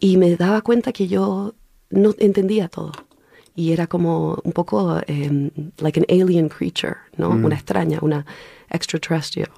y 0.00 0.16
me 0.16 0.36
daba 0.36 0.60
cuenta 0.60 0.92
que 0.92 1.06
yo 1.06 1.54
no 1.90 2.14
entendía 2.18 2.68
todo. 2.68 2.92
Y 3.56 3.72
era 3.72 3.86
como 3.86 4.40
un 4.42 4.52
poco 4.52 5.00
em, 5.06 5.50
like 5.78 6.00
an 6.00 6.06
alien 6.08 6.48
creature, 6.48 6.96
¿no? 7.16 7.30
Mm. 7.30 7.44
Una 7.44 7.54
extraña, 7.54 7.98
una 8.02 8.26
extraterrestrial. 8.68 9.50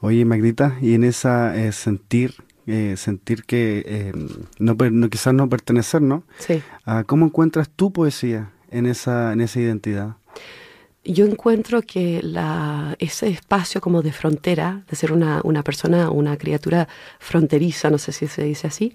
Oye, 0.00 0.24
Magdita, 0.24 0.78
y 0.80 0.94
en 0.94 1.04
esa 1.04 1.54
eh, 1.56 1.72
sentir, 1.72 2.34
eh, 2.66 2.94
sentir 2.96 3.44
que 3.44 3.82
eh, 3.86 4.12
no, 4.58 4.74
no- 4.90 5.10
quizás 5.10 5.34
no 5.34 5.48
pertenecer, 5.48 6.00
¿no? 6.00 6.22
Sí. 6.38 6.62
Ah, 6.86 7.04
¿Cómo 7.06 7.26
encuentras 7.26 7.68
tu 7.68 7.92
poesía 7.92 8.50
en 8.70 8.86
esa, 8.86 9.32
en 9.32 9.40
esa 9.42 9.60
identidad? 9.60 10.16
Yo 11.02 11.24
encuentro 11.24 11.80
que 11.82 12.20
la, 12.22 12.94
ese 12.98 13.28
espacio 13.28 13.80
como 13.80 14.02
de 14.02 14.12
frontera, 14.12 14.84
de 14.88 14.96
ser 14.96 15.12
una, 15.12 15.40
una 15.44 15.62
persona, 15.62 16.10
una 16.10 16.36
criatura 16.36 16.88
fronteriza, 17.18 17.88
no 17.88 17.96
sé 17.98 18.12
si 18.12 18.26
se 18.26 18.44
dice 18.44 18.66
así, 18.66 18.92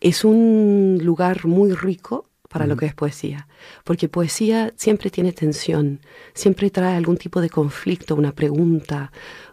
es 0.00 0.24
un 0.24 0.98
lugar 1.02 1.46
muy 1.46 1.72
rico 1.72 2.26
para 2.48 2.66
lo 2.66 2.76
que 2.76 2.86
es 2.86 2.94
poesía. 2.94 3.46
Porque 3.84 4.08
poesía 4.08 4.72
siempre 4.76 5.10
tiene 5.10 5.32
tensión, 5.32 6.00
siempre 6.34 6.70
trae 6.70 6.96
algún 6.96 7.16
tipo 7.16 7.40
de 7.40 7.50
conflicto, 7.50 8.14
una 8.16 8.32
pregunta, 8.32 9.10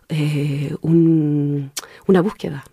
eh, 0.10 0.76
un- 0.82 1.72
una 2.08 2.22
búsqueda. 2.22 2.64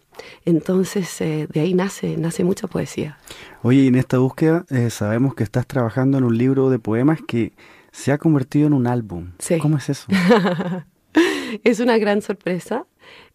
Entonces, 0.44 1.20
eh, 1.20 1.47
de 1.52 1.61
ahí 1.61 1.75
nace, 1.75 2.16
nace 2.16 2.44
mucha 2.44 2.66
poesía. 2.66 3.18
Oye, 3.62 3.82
y 3.82 3.87
en 3.88 3.94
esta 3.94 4.18
búsqueda 4.18 4.64
eh, 4.70 4.90
sabemos 4.90 5.35
que 5.35 5.44
estás 5.44 5.66
trabajando 5.66 6.18
en 6.18 6.25
un 6.25 6.37
libro 6.37 6.70
de 6.70 6.78
poemas 6.78 7.20
que 7.26 7.52
se 7.92 8.12
ha 8.12 8.18
convertido 8.18 8.66
en 8.66 8.73
un 8.75 8.87
álbum. 8.87 9.33
Sí. 9.38 9.59
¿Cómo 9.59 9.76
es 9.78 9.88
eso? 9.88 10.07
es 11.64 11.80
una 11.80 11.99
gran 11.99 12.23
sorpresa, 12.23 12.87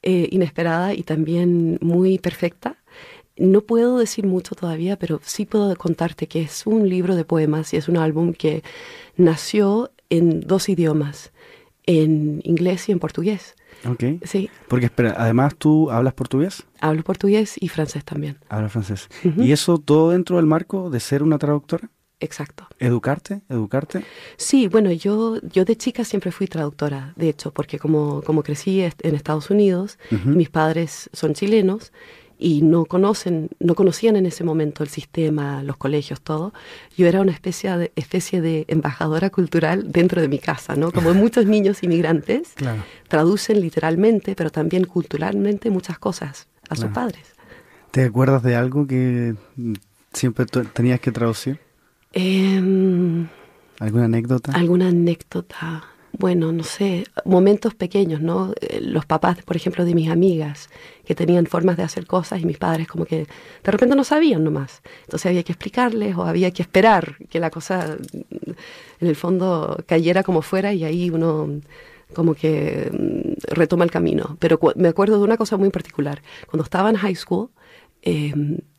eh, 0.02 0.28
inesperada 0.32 0.94
y 0.94 1.04
también 1.04 1.78
muy 1.82 2.20
perfecta. 2.20 2.78
No 3.36 3.62
puedo 3.62 3.98
decir 3.98 4.28
mucho 4.28 4.54
todavía, 4.56 4.98
pero 5.00 5.20
sí 5.24 5.46
puedo 5.46 5.76
contarte 5.76 6.28
que 6.28 6.42
es 6.42 6.68
un 6.68 6.88
libro 6.88 7.16
de 7.16 7.26
poemas 7.26 7.74
y 7.74 7.78
es 7.78 7.90
un 7.90 7.98
álbum 7.98 8.34
que 8.34 8.64
nació 9.18 9.92
en 10.10 10.42
dos 10.42 10.70
idiomas, 10.70 11.32
en 11.86 12.42
inglés 12.44 12.88
y 12.90 12.92
en 12.92 13.00
portugués. 13.00 13.56
Ok. 13.90 14.04
Sí, 14.24 14.50
Porque 14.68 14.86
espera, 14.86 15.16
además 15.18 15.56
tú 15.58 15.90
hablas 15.90 16.14
portugués, 16.14 16.64
hablo 16.80 17.04
portugués 17.04 17.56
y 17.60 17.70
francés 17.70 18.06
también. 18.06 18.38
hablas 18.50 18.72
francés. 18.72 19.10
¿Y 19.38 19.52
eso 19.52 19.80
todo 19.80 20.12
dentro 20.12 20.38
del 20.38 20.46
marco 20.46 20.92
de 20.92 21.00
ser 21.00 21.24
una 21.24 21.40
traductora? 21.40 21.90
Exacto. 22.24 22.66
¿Educarte? 22.80 23.42
¿Educarte? 23.50 24.04
Sí, 24.38 24.68
bueno, 24.68 24.92
yo, 24.92 25.40
yo 25.42 25.66
de 25.66 25.76
chica 25.76 26.06
siempre 26.06 26.32
fui 26.32 26.48
traductora, 26.48 27.14
de 27.18 27.28
hecho, 27.30 27.52
porque 27.52 27.78
como, 27.80 28.22
como 28.22 28.44
crecí 28.44 28.82
en 28.82 29.16
Estados 29.16 29.50
Unidos, 29.50 30.00
mis 30.26 30.50
padres 30.50 31.10
son 31.12 31.34
chilenos 31.34 31.92
y 32.40 32.62
no 32.62 32.86
conocen, 32.86 33.50
no 33.60 33.76
conocían 33.76 34.16
en 34.16 34.26
ese 34.26 34.44
momento 34.44 34.84
el 34.84 34.90
sistema, 34.90 35.64
los 35.64 35.78
colegios, 35.78 36.22
todo. 36.22 36.54
Yo 36.98 37.08
era 37.08 37.20
una 37.22 37.32
especie 37.32 37.78
de, 37.78 37.92
especie 37.96 38.42
de 38.42 38.66
embajadora 38.70 39.30
cultural 39.30 39.92
dentro 39.92 40.22
de 40.22 40.28
mi 40.30 40.40
casa, 40.40 40.76
¿no? 40.76 40.92
Como 40.92 41.14
muchos 41.14 41.46
niños 41.46 41.84
inmigrantes 41.84 42.54
Claro. 42.56 42.84
traducen 43.08 43.60
literalmente, 43.60 44.34
pero 44.36 44.50
también 44.50 44.86
culturalmente 44.86 45.70
muchas 45.70 46.00
cosas 46.00 46.48
a 46.70 46.76
sus 46.76 46.90
padres. 46.92 47.24
¿Te 47.92 48.04
acuerdas 48.04 48.44
de 48.44 48.56
algo 48.56 48.88
que 48.88 49.36
siempre 50.14 50.46
tenías 50.46 51.00
que 51.00 51.12
traducir? 51.12 51.60
Em, 52.14 53.28
¿Alguna 53.80 54.06
anécdota? 54.06 54.52
¿Alguna 54.54 54.88
anécdota? 54.90 55.84
Bueno, 56.16 56.52
no 56.52 56.64
sé, 56.64 57.06
momentos 57.26 57.74
pequeños, 57.74 58.22
¿no? 58.22 58.54
Eh, 58.62 58.80
Los 58.82 59.04
papás, 59.08 59.42
por 59.42 59.56
ejemplo, 59.56 59.84
de 59.84 59.96
mis 59.96 60.10
amigas, 60.12 60.70
que 61.06 61.16
tenían 61.16 61.48
formas 61.48 61.76
de 61.76 61.82
hacer 61.82 62.06
cosas 62.06 62.40
y 62.40 62.46
mis 62.46 62.60
padres 62.60 62.88
como 62.88 63.06
que 63.06 63.26
de 63.64 63.72
repente 63.72 63.96
no 63.96 64.04
sabían 64.04 64.44
nomás. 64.44 64.84
Entonces 65.06 65.26
había 65.26 65.42
que 65.42 65.54
explicarles 65.54 66.16
o 66.16 66.24
había 66.24 66.52
que 66.52 66.62
esperar 66.62 67.18
que 67.30 67.40
la 67.40 67.50
cosa 67.50 67.98
mm, 68.14 68.52
en 69.02 69.08
el 69.08 69.16
fondo 69.16 69.84
cayera 69.88 70.22
como 70.22 70.44
fuera 70.44 70.72
y 70.72 70.84
ahí 70.84 71.10
uno 71.10 71.50
como 72.14 72.36
que 72.36 72.92
mm, 72.94 73.56
retoma 73.56 73.84
el 73.84 73.92
camino. 73.92 74.38
Pero 74.40 74.60
me 74.76 74.90
acuerdo 74.90 75.18
de 75.18 75.24
una 75.24 75.38
cosa 75.38 75.58
muy 75.58 75.72
particular. 75.72 76.22
Cuando 76.48 76.64
estaba 76.64 76.92
en 76.92 76.98
high 76.98 77.16
school, 77.16 77.50
eh, 78.04 78.34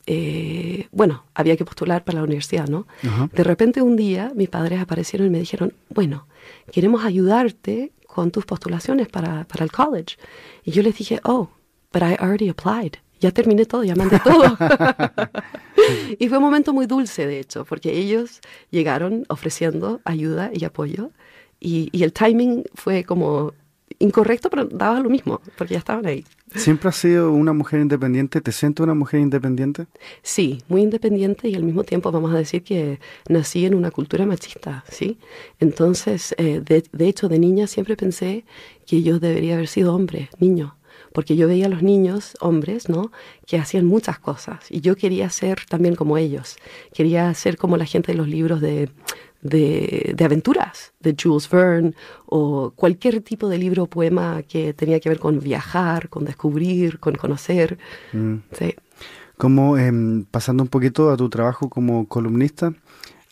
eh, 0.07 0.89
bueno, 0.93 1.25
había 1.35 1.57
que 1.57 1.65
postular 1.65 2.05
para 2.05 2.19
la 2.19 2.25
universidad, 2.25 2.69
¿no? 2.69 2.87
Ajá. 3.03 3.31
De 3.33 3.45
repente 3.45 3.83
un 3.83 3.97
día 3.97 4.33
mis 4.35 4.49
padres 4.49 4.81
aparecieron 4.81 5.29
y 5.29 5.31
me 5.31 5.39
dijeron, 5.39 5.73
bueno, 5.89 6.27
queremos 6.71 7.05
ayudarte 7.05 7.93
con 8.07 8.31
tus 8.31 8.45
postulaciones 8.45 9.09
para, 9.09 9.45
para 9.45 9.65
el 9.65 9.73
college. 9.73 10.17
Y 10.65 10.73
yo 10.73 10.83
les 10.83 10.97
dije, 10.97 11.21
oh, 11.25 11.51
but 11.93 12.03
I 12.03 12.15
already 12.15 12.49
applied. 12.49 12.93
Ya 13.21 13.31
terminé 13.31 13.65
todo, 13.65 13.85
ya 13.85 13.95
mandé 13.97 14.21
todo. 14.21 14.45
y 16.19 16.29
fue 16.29 16.39
un 16.39 16.45
momento 16.45 16.73
muy 16.75 16.87
dulce, 16.87 17.27
de 17.27 17.41
hecho, 17.41 17.65
porque 17.65 17.97
ellos 17.97 18.41
llegaron 18.71 19.25
ofreciendo 19.29 20.01
ayuda 20.05 20.51
y 20.53 20.65
apoyo. 20.65 21.11
Y, 21.59 21.89
y 21.93 22.03
el 22.03 22.13
timing 22.13 22.65
fue 22.75 23.05
como 23.05 23.55
incorrecto, 24.05 24.51
pero 24.51 24.65
daba 24.67 25.01
lo 25.01 25.11
mismo, 25.11 25.41
porque 25.57 25.75
ya 25.75 25.79
estaban 25.79 26.07
ahí. 26.07 26.25
¿Siempre 26.55 26.89
has 26.89 26.97
sido 26.97 27.33
una 27.33 27.53
mujer 27.53 27.81
independiente? 27.81 28.41
¿Te 28.41 28.53
sientes 28.53 28.85
una 28.85 28.95
mujer 28.95 29.21
independiente? 29.21 29.87
Sí, 30.23 30.63
muy 30.69 30.83
independiente 30.83 31.49
y 31.49 31.55
al 31.55 31.65
mismo 31.65 31.83
tiempo 31.83 32.13
vamos 32.13 32.33
a 32.33 32.39
decir 32.39 32.63
que 32.63 33.01
nací 33.29 33.67
en 33.67 33.75
una 33.75 33.91
cultura 33.91 34.25
machista, 34.27 34.85
¿sí? 34.89 35.19
Entonces, 35.59 36.35
eh, 36.39 36.61
de, 36.65 36.85
de 36.93 37.09
hecho, 37.09 37.29
de 37.29 37.39
niña 37.39 37.67
siempre 37.67 37.97
pensé 37.97 38.45
que 38.87 39.03
yo 39.03 39.19
debería 39.19 39.55
haber 39.55 39.69
sido 39.69 39.95
hombre, 39.95 40.29
niño, 40.39 40.77
porque 41.13 41.37
yo 41.37 41.49
veía 41.49 41.67
a 41.67 41.71
los 41.71 41.83
niños, 41.83 42.37
hombres, 42.41 42.89
¿no? 42.89 43.11
Que 43.47 43.59
hacían 43.59 43.87
muchas 43.87 44.19
cosas 44.19 44.71
y 44.71 44.81
yo 44.81 44.97
quería 44.97 45.31
ser 45.31 45.65
también 45.69 45.97
como 45.97 46.19
ellos, 46.19 46.57
quería 46.93 47.33
ser 47.35 47.57
como 47.57 47.77
la 47.77 47.87
gente 47.87 48.13
de 48.13 48.19
los 48.19 48.29
libros 48.29 48.61
de, 48.61 48.91
de, 49.45 50.15
de 50.17 50.25
aventuras, 50.25 50.93
de 51.01 51.15
Jules 51.21 51.49
Verne 51.49 51.95
o 52.27 52.73
cualquier 52.75 53.21
tipo 53.21 53.49
de 53.49 53.59
libro 53.59 53.85
o 53.85 53.87
poema 53.87 54.43
que 54.43 54.73
tenía 54.75 54.99
que 54.99 55.09
ver 55.11 55.21
con 55.21 55.39
viajar, 55.39 56.09
con 56.09 56.25
descubrir, 56.25 56.99
con 56.99 57.15
conocer, 57.15 57.79
Mm. 58.13 58.37
sí. 58.59 58.75
Como 59.37 59.77
em, 59.79 60.25
pasando 60.25 60.63
un 60.63 60.69
poquito 60.69 61.11
a 61.11 61.17
tu 61.17 61.29
trabajo 61.29 61.69
como 61.69 62.07
columnista, 62.09 62.73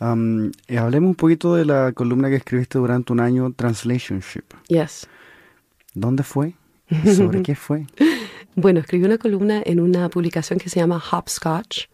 am, 0.00 0.50
eh, 0.68 0.78
hablemos 0.78 1.08
un 1.10 1.14
poquito 1.14 1.54
de 1.54 1.64
la 1.64 1.92
columna 1.92 2.28
que 2.28 2.36
escribiste 2.36 2.78
durante 2.78 3.12
un 3.12 3.20
año, 3.20 3.52
Translationship. 3.52 4.44
Yes. 4.68 5.06
¿Dónde 5.94 6.22
fue? 6.24 6.54
¿Sobre 7.16 7.42
qué 7.42 7.54
fue? 7.54 7.86
Bueno, 8.54 8.80
escribí 8.80 9.02
una 9.06 9.16
columna 9.16 9.62
en 9.64 9.80
una 9.80 10.10
publicación 10.10 10.58
que 10.58 10.68
se 10.68 10.78
llama 10.78 11.02
Hopscotch, 11.10 11.86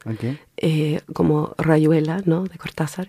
eh, 0.56 1.00
como 1.12 1.54
Rayuela, 1.56 2.20
¿no? 2.24 2.42
De 2.46 2.58
Cortázar. 2.58 3.08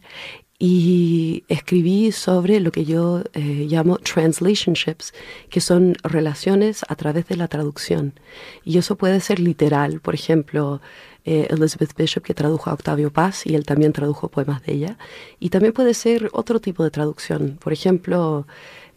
Y 0.61 1.45
escribí 1.47 2.11
sobre 2.11 2.59
lo 2.59 2.73
que 2.73 2.83
yo 2.83 3.23
eh, 3.31 3.65
llamo 3.69 3.97
translationships, 3.97 5.13
que 5.49 5.61
son 5.61 5.95
relaciones 6.03 6.83
a 6.89 6.95
través 6.95 7.29
de 7.29 7.37
la 7.37 7.47
traducción. 7.47 8.19
Y 8.65 8.77
eso 8.77 8.97
puede 8.97 9.21
ser 9.21 9.39
literal, 9.39 10.01
por 10.01 10.15
ejemplo, 10.15 10.81
eh, 11.23 11.47
Elizabeth 11.49 11.95
Bishop, 11.95 12.23
que 12.23 12.33
tradujo 12.33 12.69
a 12.69 12.73
Octavio 12.73 13.09
Paz, 13.09 13.45
y 13.45 13.55
él 13.55 13.65
también 13.65 13.93
tradujo 13.93 14.27
poemas 14.27 14.61
de 14.63 14.73
ella. 14.73 14.97
Y 15.39 15.49
también 15.49 15.71
puede 15.71 15.93
ser 15.93 16.29
otro 16.33 16.59
tipo 16.59 16.83
de 16.83 16.91
traducción, 16.91 17.57
por 17.61 17.71
ejemplo, 17.71 18.45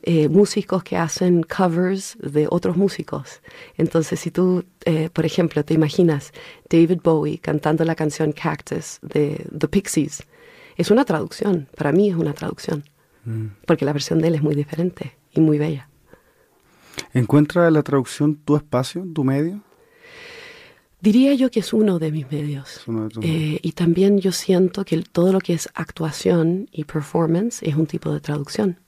eh, 0.03 0.29
músicos 0.29 0.83
que 0.83 0.97
hacen 0.97 1.45
covers 1.45 2.17
de 2.19 2.49
otros 2.51 2.77
músicos. 2.77 3.41
Entonces, 3.79 4.19
si 4.19 4.33
tú, 4.33 4.65
por 5.13 5.25
ejemplo, 5.25 5.65
te 5.65 5.75
imaginas 5.75 6.33
David 6.69 6.99
Bowie 7.05 7.39
cantando 7.39 7.85
la 7.85 7.95
canción 7.95 8.33
Cactus 8.33 8.99
de 9.01 9.47
The 9.57 9.69
Pixies, 9.69 10.25
es 10.77 10.91
una 10.91 11.05
traducción, 11.05 11.69
para 11.77 11.93
mí 11.93 12.09
es 12.11 12.17
una 12.17 12.33
traducción, 12.33 12.85
Mm. 13.25 13.47
porque 13.67 13.85
la 13.85 13.93
versión 13.93 14.21
de 14.21 14.29
él 14.29 14.35
es 14.35 14.43
muy 14.43 14.55
diferente 14.55 15.17
y 15.33 15.41
muy 15.41 15.59
bella. 15.59 15.89
¿Encuentra 17.15 17.71
la 17.71 17.83
traducción 17.83 18.37
tu 18.37 18.57
espacio, 18.57 19.07
tu 19.15 19.25
medio? 19.25 19.61
Diría 21.01 21.35
yo 21.35 21.51
que 21.51 21.61
es 21.61 21.73
uno 21.73 21.99
de 21.99 22.13
mis 22.13 22.31
medios. 22.31 22.83
De 22.87 23.27
Eh, 23.55 23.61
y 23.63 23.73
también 23.73 24.21
yo 24.21 24.31
siento 24.33 24.85
que 24.85 25.03
todo 25.03 25.33
lo 25.33 25.41
que 25.41 25.53
es 25.55 25.69
actuación 25.75 26.69
y 26.73 26.85
performance 26.85 27.63
es 27.63 27.75
un 27.75 27.87
tipo 27.87 28.13
de 28.13 28.21
traducción. 28.21 28.79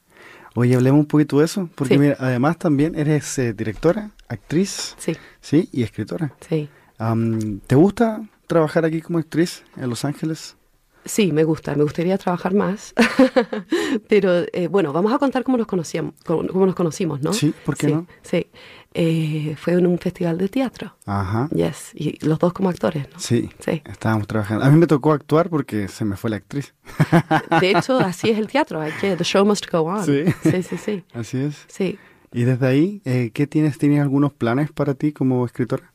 Oye, 0.54 0.76
hablemos 0.76 1.00
un 1.00 1.06
poquito 1.06 1.40
de 1.40 1.46
eso, 1.46 1.68
porque 1.74 1.94
Sí. 1.94 1.98
mira, 2.00 2.16
además 2.20 2.58
también 2.58 2.94
eres 2.96 3.36
eh, 3.40 3.52
directora, 3.52 4.12
actriz, 4.28 4.94
Sí, 4.98 5.16
sí, 5.40 5.68
y 5.72 5.82
escritora. 5.82 6.32
sí. 6.48 6.68
Am, 6.98 7.58
¿Te 7.66 7.74
gusta 7.74 8.22
trabajar 8.46 8.84
aquí 8.84 9.00
como 9.00 9.18
actriz 9.18 9.64
en 9.76 9.90
Los 9.90 10.04
Ángeles? 10.04 10.56
Sí, 11.04 11.32
me 11.32 11.44
gusta, 11.44 11.74
me 11.74 11.82
gustaría 11.82 12.16
trabajar 12.18 12.54
más. 12.54 12.94
Pero 14.08 14.44
eh, 14.52 14.68
bueno, 14.68 14.92
vamos 14.92 15.12
a 15.12 15.18
contar 15.18 15.44
cómo 15.44 15.58
nos 15.58 15.66
conocíamos, 15.66 16.14
cómo, 16.24 16.42
nos 16.66 16.74
conocimos, 16.74 17.20
¿no? 17.20 17.32
Sí, 17.32 17.52
¿por 17.64 17.76
qué 17.76 17.88
sí, 17.88 17.92
no? 17.92 18.06
Sí, 18.22 18.46
Eh, 18.94 19.56
fue 19.58 19.72
en 19.74 19.86
un 19.86 19.98
festival 19.98 20.38
de 20.38 20.48
teatro. 20.48 20.96
Ajá. 21.04 21.48
Yes, 21.52 21.90
y 21.94 22.24
los 22.24 22.38
dos 22.38 22.52
como 22.52 22.68
actores, 22.70 23.06
¿no? 23.12 23.18
Sí, 23.18 23.50
Sí. 23.58 23.82
estábamos 23.84 24.26
trabajando. 24.28 24.64
A 24.64 24.70
mí 24.70 24.78
me 24.78 24.86
tocó 24.86 25.12
actuar 25.12 25.50
porque 25.50 25.88
se 25.88 26.04
me 26.04 26.16
fue 26.16 26.30
la 26.30 26.36
actriz. 26.36 26.74
De 27.60 27.70
hecho, 27.72 27.98
así 27.98 28.30
es 28.30 28.38
el 28.38 28.46
teatro, 28.46 28.80
hay 28.80 28.92
que, 29.00 29.16
the 29.16 29.24
show 29.24 29.44
must 29.44 29.70
go 29.70 29.80
on. 29.80 30.04
Sí. 30.06 30.24
sí, 30.42 30.62
sí. 30.62 30.76
sí. 30.78 31.04
Así 31.12 31.38
es. 31.38 31.64
Sí. 31.66 31.98
Y 32.32 32.44
desde 32.44 32.66
ahí, 32.66 33.02
eh, 33.04 33.30
¿qué 33.34 33.46
tienes? 33.46 33.78
¿Tienes 33.78 34.00
algunos 34.00 34.32
planes 34.32 34.70
para 34.72 34.94
ti 34.94 35.12
como 35.12 35.44
escritora? 35.44 35.92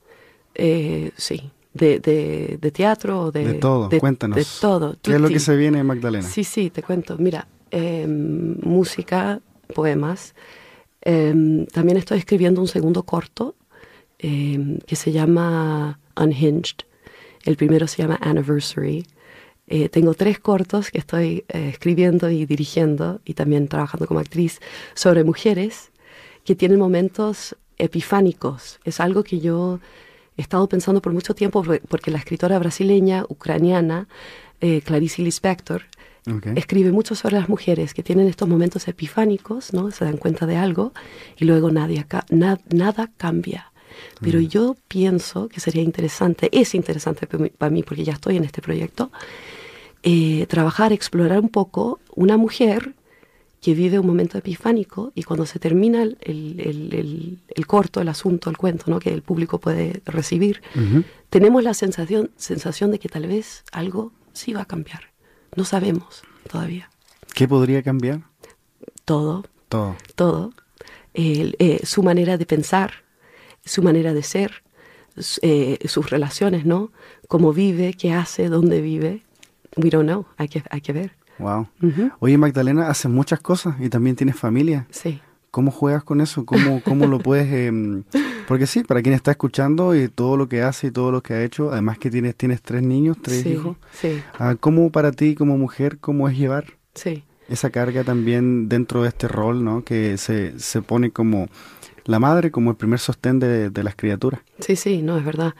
Eh, 0.56 1.12
sí, 1.16 1.52
de, 1.74 2.00
de, 2.00 2.58
de 2.60 2.72
teatro 2.72 3.22
o 3.24 3.32
de... 3.32 3.46
De 3.46 3.54
todo, 3.56 3.90
cuéntanos. 4.00 4.38
De 4.38 4.46
todo. 4.60 4.96
¿Qué 5.02 5.16
es 5.16 5.22
lo 5.22 5.30
que 5.30 5.40
se 5.40 5.56
viene, 5.56 5.84
Magdalena? 5.84 6.28
Sí, 6.28 6.44
sí, 6.44 6.70
te 6.70 6.84
cuento. 6.84 7.18
Mira, 7.18 7.48
em, 7.72 8.56
música, 8.62 9.42
poemas. 9.74 10.34
Em, 11.02 11.66
también 11.68 11.98
estoy 11.98 12.18
escribiendo 12.18 12.62
un 12.62 12.68
segundo 12.68 13.04
corto 13.04 13.56
em, 14.18 14.80
que 14.80 14.96
se 14.96 15.12
llama 15.12 16.00
Unhinged. 16.20 16.86
El 17.46 17.56
primero 17.56 17.88
se 17.88 18.02
llama 18.02 18.20
Anniversary. 18.22 19.06
Eh, 19.68 19.88
tengo 19.88 20.16
tres 20.16 20.40
cortos 20.40 20.90
que 20.90 20.98
estoy 20.98 21.46
eh, 21.48 21.70
escribiendo 21.70 22.30
y 22.32 22.46
dirigiendo 22.46 23.22
y 23.24 23.36
también 23.36 23.68
trabajando 23.68 24.08
como 24.08 24.20
actriz 24.20 24.60
sobre 24.96 25.24
mujeres 25.24 25.92
que 26.44 26.56
tienen 26.56 26.80
momentos 26.80 27.56
epifánicos. 27.78 28.80
Es 28.84 29.00
algo 29.00 29.24
que 29.24 29.40
yo 29.40 29.80
he 30.40 30.42
estado 30.42 30.68
pensando 30.70 31.02
por 31.02 31.12
mucho 31.12 31.36
tiempo 31.36 31.64
porque- 31.90 32.12
la 32.12 32.18
escritora 32.18 32.58
brasileña, 32.60 33.26
ucraniana, 33.28 34.08
eh, 34.62 34.82
Clarice 34.82 35.22
Lispector, 35.22 35.84
Ok. 36.34 36.48
escribe 36.56 36.92
mucho 36.94 37.14
sobre 37.14 37.36
las 37.36 37.50
mujeres 37.50 37.94
que 37.94 38.04
tienen 38.04 38.28
estos 38.28 38.48
momentos 38.48 38.88
epifánicos, 38.88 39.74
¿no? 39.74 39.92
Se 39.92 40.06
dan 40.06 40.18
cuenta 40.18 40.46
de 40.46 40.56
algo 40.56 40.94
y 41.38 41.44
luego 41.46 41.72
nadie 41.72 42.06
na- 42.30 42.60
nada 42.74 43.12
cambia. 43.18 43.72
Pero 44.22 44.40
yo 44.40 44.78
pienso 44.88 45.50
que 45.50 45.60
sería 45.60 45.82
interesante, 45.82 46.48
es 46.54 46.74
interesante 46.74 47.28
para 47.28 47.44
mí, 47.44 47.50
para 47.50 47.70
mí, 47.70 47.84
porque 47.84 48.04
ya 48.06 48.14
estoy 48.14 48.38
en 48.38 48.46
este 48.46 48.62
proyecto, 48.62 49.12
eh, 50.04 50.46
trabajar, 50.48 50.94
explorar 50.94 51.40
un 51.42 51.50
poco 51.50 52.00
una 52.16 52.38
mujer 52.38 52.94
que 53.62 53.74
vive 53.74 54.00
un 54.00 54.08
momento 54.08 54.38
epifánico 54.38 55.12
y 55.16 55.24
cuando 55.24 55.46
se 55.46 55.60
termina 55.60 56.02
el, 56.04 56.18
el- 56.22 56.60
el- 56.94 57.40
el 57.50 57.68
corto, 57.68 58.00
el 58.02 58.08
asunto, 58.08 58.50
el 58.50 58.58
cuento, 58.58 58.86
¿no? 58.88 59.00
que 59.00 59.14
el 59.14 59.22
público 59.22 59.60
puede 59.60 60.02
recibir, 60.06 60.62
tenemos 61.30 61.64
la 61.64 61.74
sensación, 61.74 62.32
sensación 62.38 62.92
de 62.92 63.00
que 63.00 63.10
tal 63.10 63.28
vez 63.28 63.64
algo 63.72 64.12
sí 64.34 64.54
va 64.54 64.62
a 64.62 64.66
cambiar. 64.66 65.12
No 65.56 65.66
sabemos 65.66 66.22
todavía. 66.50 66.90
¿Qué 67.34 67.48
podría 67.48 67.84
cambiar? 67.84 68.22
Todo, 69.06 69.44
Todo. 69.68 69.96
todo. 70.16 70.54
Eh, 71.14 71.82
su 71.84 72.02
manera 72.04 72.38
de 72.38 72.46
pensar, 72.46 72.92
su 73.66 73.82
manera 73.84 74.14
de 74.14 74.24
ser, 74.24 74.64
eh, 75.42 75.80
sus 75.88 76.10
relaciones, 76.10 76.66
¿no? 76.66 76.92
Cómo 77.28 77.52
vive, 77.52 77.94
qué 77.94 78.14
hace, 78.14 78.48
dónde 78.48 78.80
vive. 78.82 79.24
We 79.76 79.90
don't 79.90 80.08
know. 80.08 80.26
Hay 80.38 80.48
que, 80.48 80.64
hay 80.70 80.82
que 80.82 80.94
ver. 80.94 81.12
Wow. 81.40 81.68
Oye, 82.20 82.38
Magdalena, 82.38 82.90
haces 82.90 83.10
muchas 83.10 83.40
cosas 83.40 83.76
y 83.80 83.90
también 83.90 84.16
tienes 84.16 84.36
familia. 84.36 84.86
Sí. 84.92 85.20
¿Cómo 85.52 85.72
juegas 85.72 86.04
con 86.04 86.22
eso? 86.22 86.46
¿Cómo, 86.46 86.82
cómo 86.84 87.08
lo 87.08 87.20
puedes...? 87.20 87.52
em, 87.52 88.04
porque 88.48 88.68
sí, 88.68 88.84
para 88.84 89.02
quien 89.02 89.16
está 89.16 89.32
escuchando 89.32 89.96
y 89.96 90.08
todo 90.08 90.38
lo 90.38 90.48
que 90.50 90.62
hace 90.62 90.88
y 90.88 90.92
todo 90.92 91.12
lo 91.12 91.22
que 91.22 91.34
ha 91.34 91.44
hecho, 91.44 91.72
además 91.72 91.98
que 91.98 92.10
tienes, 92.12 92.36
tienes 92.36 92.62
tres 92.62 92.84
niños, 92.84 93.18
tres 93.22 93.44
sí, 93.44 93.50
hijos, 93.50 93.78
Sí, 93.92 94.22
ah, 94.38 94.56
¿cómo 94.60 94.92
para 94.92 95.12
ti 95.12 95.36
como 95.36 95.58
mujer, 95.58 95.98
cómo 96.00 96.28
es 96.30 96.38
llevar 96.38 96.66
sí. 96.94 97.24
esa 97.48 97.70
carga 97.70 98.04
también 98.04 98.68
dentro 98.70 99.04
de 99.04 99.10
este 99.10 99.28
rol, 99.28 99.64
¿no? 99.64 99.84
Que 99.84 100.18
se, 100.18 100.60
se 100.60 100.82
pone 100.82 101.12
como 101.12 101.48
la 102.06 102.20
madre, 102.20 102.50
como 102.50 102.72
el 102.72 102.76
primer 102.78 103.00
sostén 103.00 103.40
de, 103.40 103.70
de 103.70 103.84
las 103.84 103.96
criaturas. 103.96 104.42
Sí, 104.60 104.76
sí, 104.76 105.02
no, 105.04 105.18
es 105.18 105.24
verdad. 105.26 105.54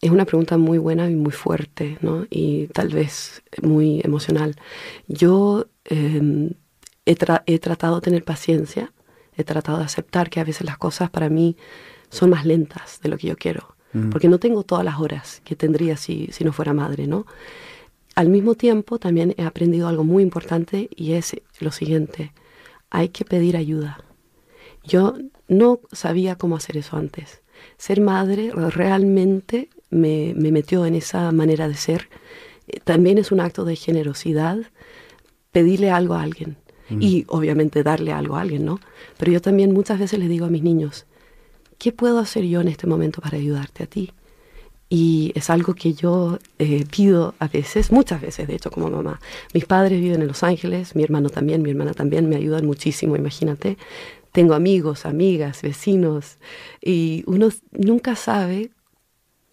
Es 0.00 0.10
una 0.10 0.24
pregunta 0.26 0.58
muy 0.58 0.78
buena 0.78 1.08
y 1.10 1.14
muy 1.16 1.32
fuerte, 1.32 1.98
¿no? 2.02 2.26
Y 2.30 2.66
tal 2.68 2.88
vez 2.88 3.42
muy 3.62 4.00
emocional. 4.04 4.54
Yo 5.08 5.66
eh, 5.86 6.50
he, 7.06 7.16
tra- 7.16 7.42
he 7.46 7.58
tratado 7.58 7.96
de 7.96 8.00
tener 8.02 8.24
paciencia, 8.24 8.92
he 9.36 9.44
tratado 9.44 9.78
de 9.78 9.84
aceptar 9.84 10.28
que 10.30 10.40
a 10.40 10.44
veces 10.44 10.66
las 10.66 10.76
cosas 10.78 11.08
para 11.10 11.28
mí 11.30 11.56
son 12.10 12.30
más 12.30 12.44
lentas 12.44 13.00
de 13.02 13.08
lo 13.08 13.16
que 13.16 13.28
yo 13.28 13.36
quiero, 13.36 13.74
Mm. 13.94 14.10
porque 14.10 14.28
no 14.28 14.38
tengo 14.40 14.64
todas 14.64 14.84
las 14.84 14.98
horas 14.98 15.40
que 15.44 15.54
tendría 15.54 15.96
si, 15.96 16.28
si 16.32 16.42
no 16.42 16.52
fuera 16.52 16.72
madre, 16.72 17.06
¿no? 17.06 17.26
Al 18.16 18.28
mismo 18.28 18.56
tiempo, 18.56 18.98
también 18.98 19.34
he 19.38 19.44
aprendido 19.44 19.86
algo 19.86 20.02
muy 20.02 20.22
importante 20.24 20.88
y 20.96 21.12
es 21.12 21.36
lo 21.60 21.70
siguiente, 21.70 22.32
hay 22.90 23.10
que 23.10 23.24
pedir 23.24 23.56
ayuda. 23.56 23.98
Yo 24.82 25.16
no 25.46 25.78
sabía 25.92 26.34
cómo 26.36 26.56
hacer 26.56 26.76
eso 26.76 26.96
antes. 26.96 27.42
Ser 27.78 28.00
madre 28.00 28.50
realmente 28.52 29.68
me, 29.94 30.34
me 30.36 30.52
metió 30.52 30.84
en 30.84 30.94
esa 30.94 31.32
manera 31.32 31.68
de 31.68 31.74
ser. 31.74 32.08
Eh, 32.68 32.80
También 32.84 33.18
es 33.18 33.32
un 33.32 33.40
acto 33.40 33.64
de 33.64 33.76
generosidad 33.76 34.58
pedirle 35.52 35.90
algo 35.90 36.14
a 36.14 36.22
alguien 36.22 36.56
y 37.00 37.24
obviamente 37.28 37.82
darle 37.82 38.12
algo 38.12 38.36
a 38.36 38.42
alguien, 38.42 38.66
¿no? 38.66 38.78
Pero 39.16 39.32
yo 39.32 39.40
también 39.40 39.72
muchas 39.72 39.98
veces 39.98 40.18
les 40.18 40.28
digo 40.28 40.44
a 40.44 40.50
mis 40.50 40.62
niños, 40.62 41.06
¿qué 41.78 41.92
puedo 41.92 42.18
hacer 42.18 42.44
yo 42.44 42.60
en 42.60 42.68
este 42.68 42.86
momento 42.86 43.22
para 43.22 43.38
ayudarte 43.38 43.84
a 43.84 43.86
ti? 43.86 44.12
Y 44.90 45.32
es 45.34 45.48
algo 45.48 45.74
que 45.74 45.94
yo 45.94 46.38
eh, 46.58 46.84
pido 46.90 47.34
a 47.38 47.48
veces, 47.48 47.90
muchas 47.90 48.20
veces 48.20 48.46
de 48.48 48.56
hecho 48.56 48.70
como 48.70 48.90
mamá. 48.90 49.18
Mis 49.54 49.64
padres 49.64 49.98
viven 49.98 50.20
en 50.20 50.28
Los 50.28 50.42
Ángeles, 50.42 50.94
mi 50.94 51.02
hermano 51.02 51.30
también, 51.30 51.62
mi 51.62 51.70
hermana 51.70 51.94
también, 51.94 52.28
me 52.28 52.36
ayudan 52.36 52.66
muchísimo, 52.66 53.16
imagínate. 53.16 53.78
Tengo 54.32 54.54
amigos, 54.54 55.06
amigas, 55.06 55.62
vecinos, 55.62 56.38
y 56.82 57.24
uno 57.26 57.48
nunca 57.72 58.14
sabe 58.14 58.70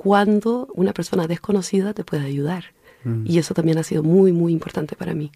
cuándo 0.04 0.68
una 0.74 0.94
persona 0.94 1.28
desconocida 1.28 1.94
te 1.94 2.04
puede 2.04 2.26
ayudar. 2.26 2.64
Mm. 3.04 3.24
Y 3.28 3.38
eso 3.38 3.54
también 3.54 3.78
ha 3.78 3.84
sido 3.84 4.02
muy, 4.02 4.32
muy 4.32 4.52
importante 4.52 4.96
para 4.96 5.14
mí. 5.14 5.32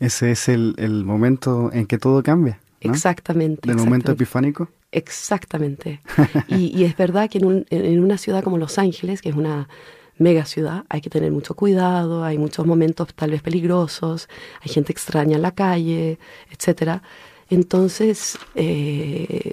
Ese 0.00 0.30
es 0.30 0.48
el, 0.48 0.74
el 0.78 1.04
momento 1.04 1.70
en 1.72 1.86
que 1.86 1.98
todo 1.98 2.22
cambia. 2.22 2.60
¿no? 2.82 2.90
Exactamente. 2.92 3.68
Del 3.68 3.76
momento 3.76 4.12
epifánico. 4.12 4.68
Exactamente. 4.90 6.00
Y, 6.48 6.72
y 6.78 6.84
es 6.84 6.96
verdad 6.96 7.28
que 7.28 7.38
en, 7.38 7.44
un- 7.44 7.66
en- 7.68 7.84
en 7.84 8.00
una 8.02 8.16
ciudad 8.16 8.42
como 8.42 8.56
Los 8.58 8.78
Ángeles, 8.78 9.20
que 9.20 9.28
es 9.28 9.36
una 9.36 9.68
mega 10.16 10.44
ciudad, 10.46 10.84
hay 10.88 11.00
que 11.02 11.10
tener 11.10 11.30
mucho 11.32 11.54
cuidado, 11.54 12.24
hay 12.24 12.38
muchos 12.38 12.64
momentos 12.66 13.08
tal 13.14 13.30
vez 13.32 13.42
peligrosos, 13.42 14.28
hay 14.62 14.70
gente 14.72 14.92
extraña 14.92 15.36
en 15.36 15.42
la 15.42 15.52
calle, 15.52 16.18
etcétera. 16.50 17.02
Entonces, 17.50 18.38
eh, 18.54 19.52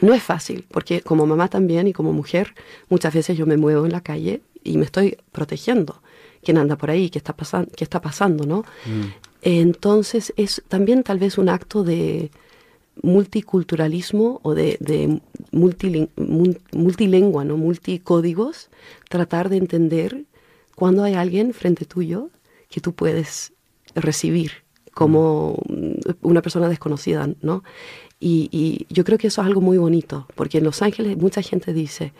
no 0.00 0.14
es 0.14 0.22
fácil, 0.22 0.64
porque 0.70 1.00
como 1.02 1.26
mamá 1.26 1.48
también 1.48 1.86
y 1.88 1.92
como 1.92 2.12
mujer, 2.12 2.54
muchas 2.88 3.14
veces 3.14 3.36
yo 3.38 3.46
me 3.46 3.56
muevo 3.56 3.84
en 3.86 3.92
la 3.92 4.00
calle 4.00 4.40
y 4.62 4.76
me 4.78 4.84
estoy 4.84 5.16
protegiendo. 5.32 6.00
¿Quién 6.42 6.58
anda 6.58 6.76
por 6.76 6.90
ahí? 6.90 7.10
¿Qué 7.10 7.18
está, 7.18 7.32
pasan 7.34 7.66
qué 7.76 7.84
está 7.84 8.00
pasando? 8.00 8.44
¿no? 8.44 8.64
Entonces 9.42 10.32
es 10.36 10.62
también 10.68 11.02
tal 11.02 11.18
vez 11.18 11.38
un 11.38 11.48
acto 11.48 11.84
de 11.84 12.30
multiculturalismo 13.02 14.40
o 14.42 14.54
de, 14.54 14.76
de 14.80 15.20
multilin- 15.52 16.08
mul- 16.16 16.60
multilengua, 16.72 17.44
¿no? 17.44 17.56
multicódigos, 17.56 18.68
tratar 19.08 19.48
de 19.48 19.56
entender 19.56 20.24
cuando 20.76 21.02
hay 21.04 21.14
alguien 21.14 21.54
frente 21.54 21.84
tuyo 21.84 22.30
que 22.68 22.80
tú 22.80 22.92
puedes 22.92 23.52
recibir 23.94 24.52
como 24.92 25.58
mm, 25.68 25.73
una 26.22 26.42
persona 26.42 26.68
desconocida, 26.68 27.28
¿no? 27.42 27.62
Y, 28.20 28.48
y 28.52 28.86
yo 28.92 29.04
creo 29.04 29.18
que 29.18 29.26
eso 29.28 29.40
es 29.42 29.46
algo 29.46 29.60
muy 29.60 29.78
bonito, 29.78 30.26
porque 30.34 30.58
en 30.58 30.64
Los 30.64 30.82
Ángeles 30.82 31.16
mucha 31.16 31.42
gente 31.42 31.72
dice 31.72 32.12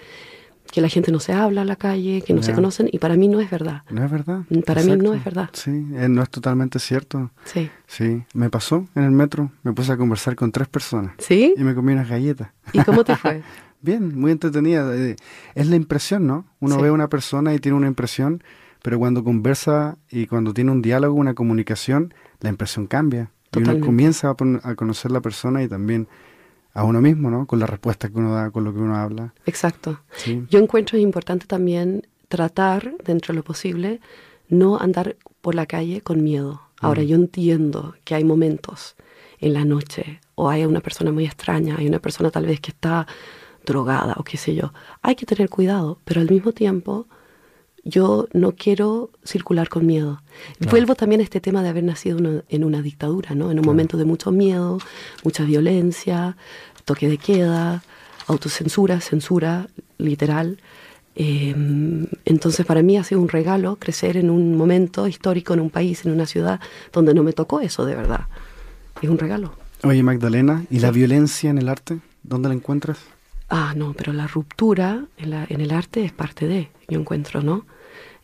que 0.73 0.81
la 0.81 0.89
gente 0.89 1.13
no 1.13 1.21
se 1.21 1.33
habla 1.33 1.61
en 1.63 1.69
la 1.69 1.77
calle, 1.77 2.23
que 2.23 2.35
no 2.35 2.43
se 2.43 2.53
conocen, 2.53 2.89
y 2.91 2.99
para 2.99 3.17
mí 3.17 3.29
no 3.29 3.39
es 3.41 3.49
verdad. 3.51 3.83
No 3.91 4.05
es 4.05 4.11
verdad. 4.11 4.43
Para 4.67 4.83
mí 4.83 4.97
no 4.97 5.15
es 5.15 5.23
verdad. 5.25 5.51
Sí, 5.53 5.71
eh, 5.71 6.09
no 6.09 6.23
es 6.23 6.31
totalmente 6.31 6.79
cierto. 6.81 7.31
Sí. 7.45 7.71
Sí, 7.87 8.25
me 8.35 8.51
pasó 8.51 8.89
en 8.97 9.05
el 9.05 9.11
metro, 9.13 9.53
me 9.63 9.73
puse 9.73 9.93
a 9.93 9.97
conversar 9.97 10.35
con 10.35 10.51
tres 10.51 10.67
personas 10.67 11.15
¿Sí? 11.19 11.55
y 11.57 11.63
me 11.63 11.75
comí 11.75 11.93
unas 11.93 12.09
galletas. 12.09 12.49
¿Y 12.73 12.81
cómo 12.83 13.05
te 13.05 13.15
fue? 13.17 13.43
Bien, 13.83 14.19
muy 14.19 14.33
entretenida. 14.33 14.97
eh, 14.97 15.15
Es 15.55 15.69
la 15.69 15.77
impresión, 15.77 16.27
¿no? 16.27 16.47
Uno 16.61 16.77
Sí. 16.77 16.83
ve 16.83 16.89
a 16.89 16.93
una 16.93 17.09
persona 17.09 17.55
y 17.55 17.59
tiene 17.61 17.77
una 17.77 17.87
impresión, 17.87 18.43
pero 18.83 18.99
cuando 18.99 19.23
conversa 19.23 19.99
y 20.11 20.27
cuando 20.27 20.55
tiene 20.55 20.73
un 20.73 20.81
diálogo, 20.83 21.15
una 21.15 21.35
comunicación, 21.35 22.15
la 22.41 22.49
impresión 22.49 22.87
cambia. 22.87 23.31
Y 23.61 23.63
uno 23.63 23.81
comienza 23.85 24.29
a, 24.31 24.37
a 24.63 24.75
conocer 24.75 25.11
la 25.11 25.21
persona 25.21 25.63
y 25.63 25.69
también 25.69 26.09
a 26.73 26.85
uno 26.85 27.01
mismo, 27.01 27.31
¿no? 27.31 27.47
Con 27.47 27.59
la 27.61 27.67
respuesta 27.67 28.09
que 28.09 28.19
uno 28.19 28.35
da, 28.35 28.51
con 28.51 28.65
lo 28.65 28.73
que 28.73 28.81
uno 28.81 28.97
habla. 28.97 29.33
Exacto. 29.47 30.01
Sí. 30.17 30.45
Yo 30.51 30.59
encuentro 30.59 30.99
importante 30.99 31.47
también 31.47 32.07
tratar, 32.29 32.95
dentro 33.05 33.33
de 33.33 33.37
lo 33.39 33.45
posible, 33.45 34.01
no 34.49 34.79
andar 34.79 35.17
por 35.41 35.55
la 35.55 35.67
calle 35.67 36.01
con 36.01 36.23
miedo. 36.25 36.63
Ahora, 36.81 37.03
Mm. 37.03 37.07
yo 37.07 37.17
entiendo 37.17 37.95
que 38.05 38.15
hay 38.17 38.25
momentos 38.25 38.97
en 39.41 39.53
la 39.55 39.65
noche, 39.65 40.21
o 40.35 40.49
hay 40.51 40.65
una 40.65 40.81
persona 40.81 41.13
muy 41.13 41.25
extraña, 41.27 41.77
hay 41.79 41.87
una 41.87 42.01
persona 42.01 42.31
tal 42.31 42.47
vez 42.47 42.61
que 42.61 42.71
está 42.73 43.07
drogada 43.65 44.15
o 44.19 44.25
qué 44.25 44.37
sé 44.37 44.55
yo. 44.55 44.73
Hay 45.03 45.15
que 45.15 45.27
tener 45.27 45.49
cuidado, 45.49 45.99
pero 46.05 46.21
al 46.21 46.29
mismo 46.29 46.53
tiempo 46.53 47.07
yo 47.85 48.29
no 48.33 48.53
quiero 48.53 49.11
circular 49.25 49.69
con 49.69 49.85
miedo. 49.87 50.23
Vuelvo 50.71 50.95
también 50.95 51.21
a 51.21 51.25
este 51.25 51.41
tema 51.41 51.63
de 51.63 51.69
haber 51.69 51.85
nacido 51.85 52.19
una- 52.19 52.43
en 52.49 52.65
una 52.65 52.81
dictadura, 52.83 53.35
¿no? 53.35 53.51
En 53.51 53.59
un 53.59 53.67
momento 53.67 53.97
de 53.97 54.05
mucho 54.05 54.31
miedo, 54.33 54.79
mucha 55.23 55.45
violencia, 55.45 56.37
toque 56.85 57.09
de 57.09 57.19
queda, 57.19 57.83
autocensura, 58.27 59.01
censura 59.01 59.69
literal. 59.99 60.59
Eh, 61.17 61.55
entonces 62.25 62.67
para 62.67 62.83
mí 62.83 62.97
ha 62.97 63.05
sido 63.05 63.21
un 63.21 63.29
regalo 63.29 63.77
crecer 63.77 64.17
en 64.17 64.31
un 64.31 64.57
momento 64.57 65.07
histórico, 65.07 65.55
en 65.55 65.61
un 65.61 65.71
país, 65.71 66.05
en 66.05 66.13
una 66.13 66.27
ciudad 66.27 66.61
donde 66.93 67.15
no 67.15 67.23
me 67.23 67.33
tocó 67.33 67.61
eso 67.61 67.85
de 67.85 67.95
verdad. 67.95 68.27
Es 69.03 69.09
un 69.11 69.19
regalo. 69.19 69.55
Oye, 69.85 70.03
Magdalena, 70.03 70.65
¿y 70.71 70.81
la 70.81 70.91
violencia 70.91 71.51
en 71.51 71.59
el 71.59 71.69
arte? 71.69 71.99
¿Dónde 72.23 72.49
la 72.49 72.55
encuentras? 72.55 72.99
Ah, 73.51 73.75
no, 73.77 73.93
pero 73.93 74.13
la 74.15 74.27
ruptura 74.27 75.05
en, 75.19 75.31
la- 75.31 75.47
en 75.49 75.61
el 75.61 75.71
arte 75.71 76.05
es 76.05 76.13
parte 76.13 76.49
de, 76.49 76.71
yo 76.89 76.99
encuentro, 76.99 77.43
¿no? 77.43 77.67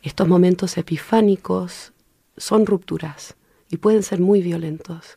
Estos 0.03 0.27
momentos 0.29 0.77
epifánicos 0.77 1.93
son 2.37 2.67
rupturas 2.67 3.37
y 3.71 3.77
pueden 3.77 4.03
ser 4.03 4.21
muy 4.21 4.43
violentos. 4.43 5.17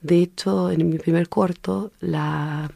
De 0.00 0.18
hecho, 0.18 0.70
en 0.70 0.88
mi 0.88 0.98
primer 0.98 1.28
corto, 1.28 1.92
la, 2.00 2.70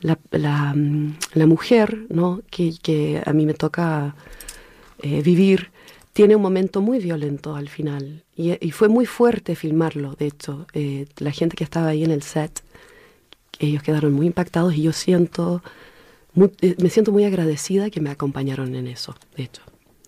la, 0.00 0.74
mm, 0.74 1.16
mujer, 1.46 2.06
¿no? 2.08 2.42
Que, 2.50 3.22
a 3.24 3.32
mí 3.32 3.46
me 3.46 3.54
toca 3.54 4.14
eh, 5.02 5.22
vivir, 5.22 5.70
tiene 6.12 6.36
un 6.36 6.42
momento 6.42 6.80
muy 6.80 6.98
violento 6.98 7.56
al 7.56 7.68
final. 7.68 8.24
Y, 8.36 8.70
fue 8.72 8.88
muy 8.88 9.06
fuerte 9.06 9.54
filmarlo, 9.54 10.14
de 10.14 10.26
hecho. 10.26 10.66
Eh, 10.72 11.06
la 11.18 11.30
gente 11.30 11.56
que 11.56 11.64
estaba 11.64 11.88
ahí 11.88 12.04
en 12.04 12.10
el 12.10 12.22
set 12.22 12.62
ellos 13.58 13.82
quedaron 13.82 14.12
muy 14.12 14.26
impactados 14.26 14.74
y 14.74 14.82
yo 14.82 14.92
siento, 14.92 15.62
eh, 16.60 16.76
me 16.78 16.90
siento 16.90 17.12
muy 17.12 17.24
agradecida 17.24 17.90
que 17.90 18.00
me 18.00 18.10
acompañaron 18.10 18.74
en 18.74 18.86
eso, 18.86 19.14
de 19.36 19.44
hecho. 19.44 19.62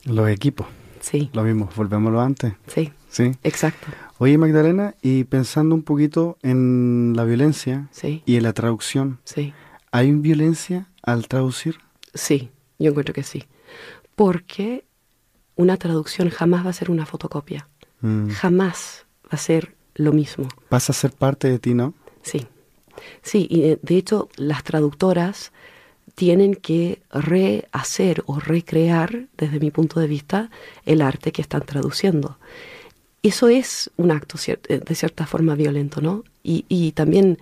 Los 0.06 0.28
equipos, 0.30 0.66
Sí, 1.00 1.30
lo 1.34 1.42
mismo, 1.42 1.68
volvémoslo 1.76 2.20
antes. 2.20 2.54
sí, 2.66 2.92
Sí. 3.08 3.32
exacto, 3.44 3.86
Oye, 4.18 4.38
Magdalena, 4.38 4.94
y 5.02 5.24
pensando 5.24 5.74
un 5.74 5.82
poquito 5.82 6.38
en 6.42 7.12
la 7.16 7.24
violencia 7.24 7.88
sí, 7.90 8.22
y 8.24 8.36
en 8.36 8.42
la 8.44 8.52
traducción, 8.54 9.18
sí, 9.24 9.52
¿hay 9.92 10.10
violencia 10.12 10.88
al 11.02 11.28
traducir? 11.28 11.76
sí, 12.14 12.50
yo 12.78 12.90
encuentro 12.90 13.12
que 13.14 13.22
sí. 13.22 13.44
Porque 14.14 14.86
una 15.54 15.76
traducción 15.76 16.30
jamás 16.30 16.64
va 16.64 16.70
a 16.70 16.72
ser 16.72 16.90
una 16.90 17.04
fotocopia, 17.06 17.68
Mm, 18.00 18.28
jamás 18.28 19.06
va 19.24 19.30
a 19.32 19.36
ser 19.38 19.74
lo 19.94 20.12
mismo. 20.12 20.48
Pasa 20.68 20.92
a 20.92 20.94
ser 20.94 21.12
parte 21.12 21.48
de 21.48 21.58
ti, 21.58 21.72
¿no? 21.74 21.94
Sí, 22.22 22.46
sí, 23.22 23.46
y 23.50 23.76
de 23.80 23.96
hecho 23.96 24.28
las 24.36 24.62
traductoras 24.64 25.52
tienen 26.14 26.54
que 26.54 27.02
rehacer 27.10 28.22
o 28.26 28.38
recrear, 28.38 29.26
desde 29.36 29.60
mi 29.60 29.70
punto 29.70 30.00
de 30.00 30.06
vista, 30.06 30.50
el 30.84 31.02
arte 31.02 31.32
que 31.32 31.42
están 31.42 31.62
traduciendo. 31.62 32.38
Eso 33.22 33.48
es 33.48 33.90
un 33.96 34.10
acto 34.10 34.38
eh, 34.46 34.78
de 34.78 34.94
cierta 34.94 35.26
forma 35.26 35.54
violento, 35.54 36.00
¿no? 36.00 36.24
Y, 36.42 36.92
también 36.92 37.38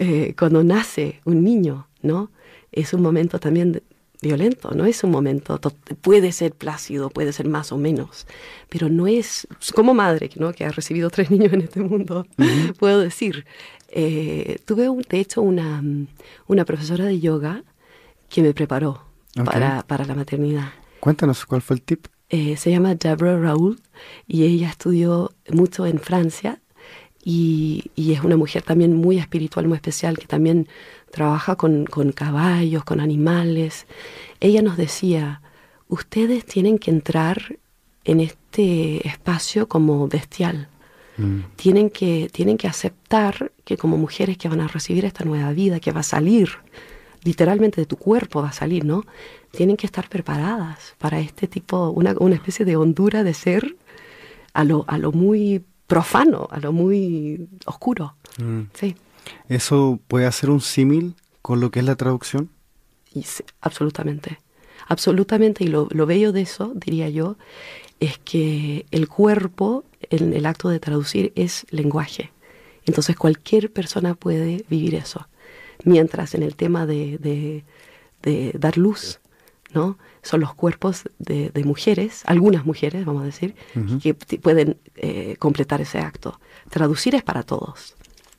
eh, 0.00 0.34
cuando 0.36 0.64
nace 0.64 1.20
un 1.24 1.44
niño, 1.44 1.86
¿no? 2.02 2.30
Es 2.72 2.92
un 2.92 3.00
momento 3.00 3.38
también 3.38 3.80
violento, 4.20 4.72
no 4.72 4.84
es 4.84 5.04
un 5.04 5.10
momento, 5.10 5.60
puede 6.00 6.32
ser 6.32 6.52
plácido, 6.52 7.10
puede 7.10 7.32
ser 7.32 7.48
más 7.48 7.70
o 7.72 7.78
menos, 7.78 8.26
pero 8.68 8.88
no 8.88 9.06
es, 9.06 9.46
como 9.74 9.94
madre, 9.94 10.30
¿no? 10.36 10.52
que 10.52 10.64
ha 10.64 10.70
recibido 10.70 11.10
tres 11.10 11.30
niños 11.32 11.52
en 11.52 11.62
este 11.62 11.80
mundo, 11.80 12.26
puedo 12.78 13.00
decir, 13.00 13.46
eh, 13.90 14.58
tuve 14.64 14.88
de 15.08 15.20
hecho 15.20 15.42
una, 15.42 15.82
una 16.46 16.64
profesora 16.64 17.04
de 17.04 17.20
yoga 17.20 17.62
que 18.28 18.42
me 18.42 18.52
preparó 18.52 19.04
para, 19.44 19.82
para, 19.86 20.04
la 20.04 20.14
maternidad. 20.14 20.72
Cuéntanos, 21.00 21.46
¿cuál 21.46 21.62
fue 21.62 21.76
el 21.76 21.82
tip? 21.82 22.06
Eh, 22.28 22.56
se 22.56 22.70
llama 22.70 22.94
Deborah 22.94 23.38
Raoul 23.38 23.80
y 24.26 24.44
ella 24.44 24.68
estudió 24.68 25.32
mucho 25.50 25.86
en 25.86 25.98
Francia 25.98 26.60
y, 27.30 27.90
y, 27.94 28.14
es 28.14 28.24
una 28.24 28.38
mujer 28.38 28.62
también 28.62 28.96
muy 28.96 29.18
espiritual, 29.18 29.68
muy 29.68 29.76
especial, 29.76 30.16
que 30.16 30.26
también 30.26 30.66
trabaja 31.10 31.56
con, 31.56 31.84
con 31.84 32.12
caballos, 32.12 32.84
con 32.84 33.00
animales. 33.00 33.86
Ella 34.40 34.62
nos 34.62 34.78
decía, 34.78 35.42
ustedes 35.88 36.46
tienen 36.46 36.78
que 36.78 36.90
entrar 36.90 37.58
en 38.04 38.20
este 38.20 39.06
espacio 39.06 39.68
como 39.68 40.08
bestial. 40.08 40.68
Mm. 41.18 41.40
Tienen, 41.56 41.90
que, 41.90 42.30
tienen 42.32 42.56
que 42.56 42.66
aceptar 42.66 43.52
que 43.66 43.76
como 43.76 43.98
mujeres 43.98 44.38
que 44.38 44.48
van 44.48 44.62
a 44.62 44.68
recibir 44.68 45.04
esta 45.04 45.26
nueva 45.26 45.52
vida, 45.52 45.80
que 45.80 45.92
va 45.92 46.00
a 46.00 46.04
salir 46.04 46.48
literalmente 47.24 47.78
de 47.78 47.86
tu 47.86 47.98
cuerpo 47.98 48.40
va 48.40 48.48
a 48.48 48.52
salir, 48.52 48.86
¿no? 48.86 49.04
Tienen 49.50 49.76
que 49.76 49.84
estar 49.84 50.08
preparadas 50.08 50.94
para 50.96 51.20
este 51.20 51.46
tipo, 51.46 51.90
una, 51.90 52.14
una 52.20 52.36
especie 52.36 52.64
de 52.64 52.76
hondura 52.76 53.22
de 53.22 53.34
ser 53.34 53.76
a 54.54 54.64
lo, 54.64 54.86
a 54.88 54.96
lo 54.96 55.12
muy 55.12 55.62
profano, 55.88 56.46
a 56.52 56.60
lo 56.60 56.72
muy 56.72 57.48
oscuro. 57.66 58.14
Mm. 58.38 58.60
Sí. 58.74 58.94
¿Eso 59.48 59.98
puede 60.06 60.26
hacer 60.26 60.50
un 60.50 60.60
símil 60.60 61.16
con 61.42 61.58
lo 61.58 61.72
que 61.72 61.80
es 61.80 61.84
la 61.84 61.96
traducción? 61.96 62.50
absolutamente. 63.60 64.38
Absolutamente. 64.86 65.64
Y 65.64 65.66
lo, 65.66 65.88
lo 65.90 66.06
bello 66.06 66.30
de 66.30 66.42
eso, 66.42 66.70
diría 66.76 67.08
yo, 67.08 67.36
es 67.98 68.18
que 68.18 68.86
el 68.92 69.08
cuerpo 69.08 69.84
en 70.10 70.32
el 70.32 70.46
acto 70.46 70.68
de 70.68 70.78
traducir 70.78 71.32
es 71.34 71.66
lenguaje. 71.70 72.30
Entonces 72.86 73.16
cualquier 73.16 73.72
persona 73.72 74.14
puede 74.14 74.64
vivir 74.68 74.94
eso 74.94 75.26
mientras 75.84 76.34
en 76.34 76.42
el 76.42 76.56
tema 76.56 76.86
de, 76.86 77.64
dar 78.54 78.76
luz, 78.76 79.20
¿no? 79.72 79.98
Son 80.22 80.40
los 80.40 80.54
cuerpos 80.54 81.04
de, 81.18 81.50
mujeres, 81.64 82.22
algunas 82.26 82.64
mujeres, 82.64 83.04
vamos 83.04 83.22
a 83.22 83.26
decir, 83.26 83.54
que 84.02 84.14
pueden 84.14 84.78
eh, 84.96 85.36
completar 85.38 85.80
ese 85.80 85.98
acto. 85.98 86.40
Traducir 86.70 87.14
es 87.14 87.22
para 87.22 87.42
todos. 87.42 87.94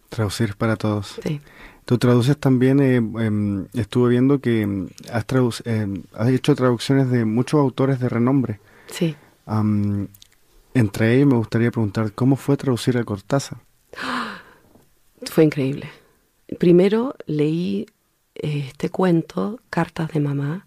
Traducir 0.10 0.50
es 0.50 0.56
para 0.56 0.76
todos. 0.76 1.20
Sí. 1.24 1.42
Tú 1.86 1.98
traduces 1.98 2.38
también, 2.38 2.80
eh, 2.80 2.98
em, 2.98 3.66
estuve 3.74 4.12
viendo 4.12 4.40
que 4.40 4.62
em, 4.62 4.90
has, 5.12 5.26
em, 5.66 6.04
has 6.14 6.30
hecho 6.30 6.54
traducciones 6.54 7.10
de 7.10 7.26
muchos 7.26 7.60
autores 7.60 8.00
de 8.00 8.10
renombre. 8.10 8.60
Sí. 8.88 9.16
entre 10.76 11.16
ellos 11.16 11.28
me 11.28 11.36
gustaría 11.36 11.72
preguntar, 11.72 12.12
¿cómo 12.14 12.36
fue 12.36 12.58
traducir 12.58 12.98
a 12.98 13.04
Cortázar? 13.04 13.58
Fue 15.32 15.44
increíble. 15.44 15.90
Primero 16.60 17.16
leí 17.26 17.88
eh, 18.36 18.66
este 18.68 18.90
cuento, 18.90 19.60
Cartas 19.70 20.12
de 20.14 20.20
Mamá, 20.20 20.66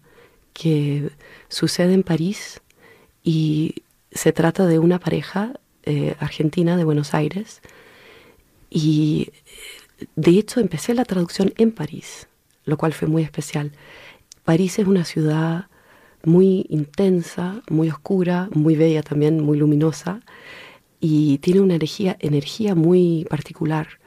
que 0.53 1.09
sucede 1.49 1.93
en 1.93 2.03
París 2.03 2.61
y 3.23 3.83
se 4.11 4.31
trata 4.31 4.65
de 4.65 4.79
una 4.79 4.99
pareja 4.99 5.59
eh, 5.83 6.15
argentina 6.19 6.77
de 6.77 6.83
Buenos 6.83 7.13
Aires. 7.13 7.61
Y 8.69 9.29
de 10.15 10.31
hecho 10.31 10.59
empecé 10.59 10.93
la 10.93 11.05
traducción 11.05 11.53
en 11.57 11.71
París, 11.71 12.27
lo 12.65 12.77
cual 12.77 12.93
fue 12.93 13.07
muy 13.07 13.23
especial. 13.23 13.71
París 14.43 14.79
es 14.79 14.87
una 14.87 15.05
ciudad 15.05 15.67
muy 16.23 16.65
intensa, 16.69 17.61
muy 17.69 17.89
oscura, 17.89 18.49
muy 18.53 18.75
bella 18.75 19.03
también, 19.03 19.41
muy 19.41 19.57
luminosa, 19.57 20.21
y 20.99 21.39
tiene 21.39 21.59
una 21.59 21.75
energía, 21.75 22.15
energía 22.19 22.75
muy 22.75 23.25
particular. 23.29 23.99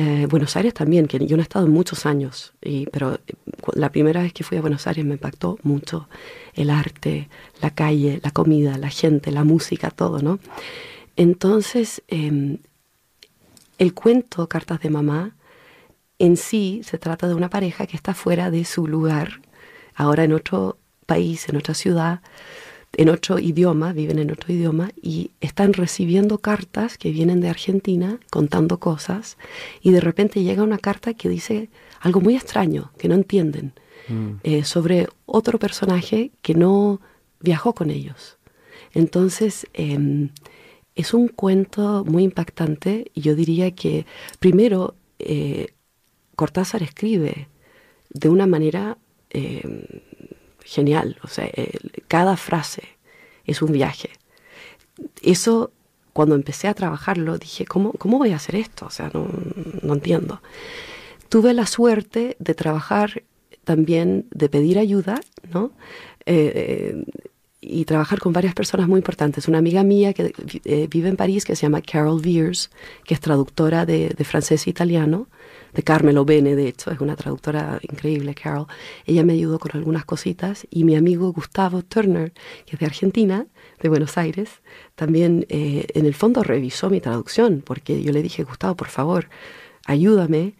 Eh, 0.00 0.26
Buenos 0.30 0.56
Aires 0.56 0.74
también, 0.74 1.08
que 1.08 1.18
yo 1.26 1.36
no 1.36 1.42
he 1.42 1.42
estado 1.42 1.66
en 1.66 1.72
muchos 1.72 2.06
años, 2.06 2.52
y, 2.62 2.86
pero 2.86 3.14
eh, 3.14 3.34
la 3.74 3.90
primera 3.90 4.22
vez 4.22 4.32
que 4.32 4.44
fui 4.44 4.56
a 4.56 4.60
Buenos 4.60 4.86
Aires 4.86 5.04
me 5.04 5.14
impactó 5.14 5.58
mucho 5.64 6.08
el 6.54 6.70
arte, 6.70 7.28
la 7.60 7.70
calle, 7.70 8.20
la 8.22 8.30
comida, 8.30 8.78
la 8.78 8.90
gente, 8.90 9.32
la 9.32 9.42
música, 9.42 9.90
todo, 9.90 10.22
¿no? 10.22 10.38
Entonces, 11.16 12.04
em, 12.06 12.58
el 13.78 13.92
cuento 13.92 14.48
Cartas 14.48 14.80
de 14.82 14.90
Mamá 14.90 15.34
en 16.20 16.36
sí 16.36 16.82
se 16.84 16.98
trata 16.98 17.26
de 17.26 17.34
una 17.34 17.50
pareja 17.50 17.88
que 17.88 17.96
está 17.96 18.14
fuera 18.14 18.52
de 18.52 18.64
su 18.64 18.86
lugar, 18.86 19.40
ahora 19.96 20.22
en 20.22 20.32
otro 20.32 20.78
país, 21.06 21.48
en 21.48 21.56
otra 21.56 21.74
ciudad, 21.74 22.20
en 22.94 23.08
otro 23.10 23.38
idioma, 23.38 23.92
viven 23.92 24.18
en 24.18 24.30
otro 24.30 24.52
idioma 24.52 24.90
y 25.00 25.30
están 25.40 25.72
recibiendo 25.72 26.38
cartas 26.38 26.98
que 26.98 27.10
vienen 27.10 27.40
de 27.40 27.48
Argentina 27.48 28.18
contando 28.30 28.78
cosas 28.78 29.36
y 29.82 29.90
de 29.90 30.00
repente 30.00 30.42
llega 30.42 30.62
una 30.62 30.78
carta 30.78 31.14
que 31.14 31.28
dice 31.28 31.68
algo 32.00 32.20
muy 32.20 32.34
extraño, 32.34 32.92
que 32.98 33.08
no 33.08 33.14
entienden, 33.14 33.72
mm. 34.08 34.30
eh, 34.42 34.64
sobre 34.64 35.08
otro 35.26 35.58
personaje 35.58 36.32
que 36.42 36.54
no 36.54 37.00
viajó 37.40 37.74
con 37.74 37.90
ellos. 37.90 38.38
Entonces, 38.94 39.66
em, 39.74 40.30
es 40.94 41.14
un 41.14 41.28
cuento 41.28 42.04
muy 42.04 42.24
impactante 42.24 43.10
y 43.14 43.20
yo 43.20 43.34
diría 43.34 43.70
que 43.72 44.06
primero 44.40 44.94
eh, 45.18 45.68
Cortázar 46.34 46.82
escribe 46.82 47.48
de 48.10 48.28
una 48.28 48.46
manera 48.46 48.98
em, 49.30 49.82
genial. 50.68 51.16
O 51.22 51.28
sea, 51.28 51.50
cada 52.06 52.36
frase 52.36 52.82
es 53.46 53.62
un 53.62 53.72
viaje. 53.72 54.10
Eso, 55.22 55.72
cuando 56.12 56.34
empecé 56.34 56.68
a 56.68 56.74
trabajarlo, 56.74 57.38
dije, 57.38 57.64
¿cómo, 57.64 57.92
cómo 57.92 58.18
voy 58.18 58.32
a 58.32 58.36
hacer 58.36 58.54
esto? 58.54 58.86
O 58.86 58.90
sea, 58.90 59.10
no, 59.14 59.28
no 59.82 59.94
entiendo. 59.94 60.42
Tuve 61.28 61.54
la 61.54 61.66
suerte 61.66 62.36
de 62.38 62.54
trabajar 62.54 63.22
también, 63.64 64.26
de 64.30 64.48
pedir 64.48 64.78
ayuda, 64.78 65.20
¿no? 65.52 65.72
Eh, 66.26 66.52
eh, 66.54 67.04
y 67.60 67.84
trabajar 67.86 68.18
con 68.20 68.32
varias 68.32 68.54
personas 68.54 68.88
muy 68.88 68.98
importantes. 68.98 69.48
Una 69.48 69.58
amiga 69.58 69.82
mía 69.82 70.12
que 70.12 70.32
eh, 70.64 70.86
vive 70.88 71.08
en 71.08 71.16
París, 71.16 71.44
que 71.44 71.56
se 71.56 71.62
llama 71.62 71.82
Carol 71.82 72.20
Viers, 72.20 72.70
que 73.04 73.14
es 73.14 73.20
traductora 73.20 73.84
de, 73.84 74.10
de 74.10 74.24
francés 74.24 74.66
e 74.66 74.70
italiano, 74.70 75.26
de 75.78 75.84
Carmelo 75.84 76.24
Bene, 76.24 76.56
de 76.56 76.66
hecho, 76.66 76.90
es 76.90 76.98
una 76.98 77.14
traductora 77.14 77.78
increíble, 77.82 78.34
Carol. 78.34 78.66
Ella 79.06 79.22
me 79.22 79.34
ayudó 79.34 79.60
con 79.60 79.70
algunas 79.74 80.04
cositas 80.04 80.66
y 80.70 80.82
mi 80.82 80.96
amigo 80.96 81.32
Gustavo 81.32 81.82
Turner, 81.82 82.32
que 82.66 82.74
es 82.74 82.80
de 82.80 82.86
Argentina, 82.86 83.46
de 83.80 83.88
Buenos 83.88 84.18
Aires, 84.18 84.50
también 84.96 85.46
eh, 85.48 85.86
en 85.94 86.04
el 86.04 86.14
fondo 86.14 86.42
revisó 86.42 86.90
mi 86.90 87.00
traducción, 87.00 87.62
porque 87.64 88.02
yo 88.02 88.10
le 88.10 88.24
dije, 88.24 88.42
Gustavo, 88.42 88.74
por 88.74 88.88
favor, 88.88 89.28
ayúdame, 89.86 90.54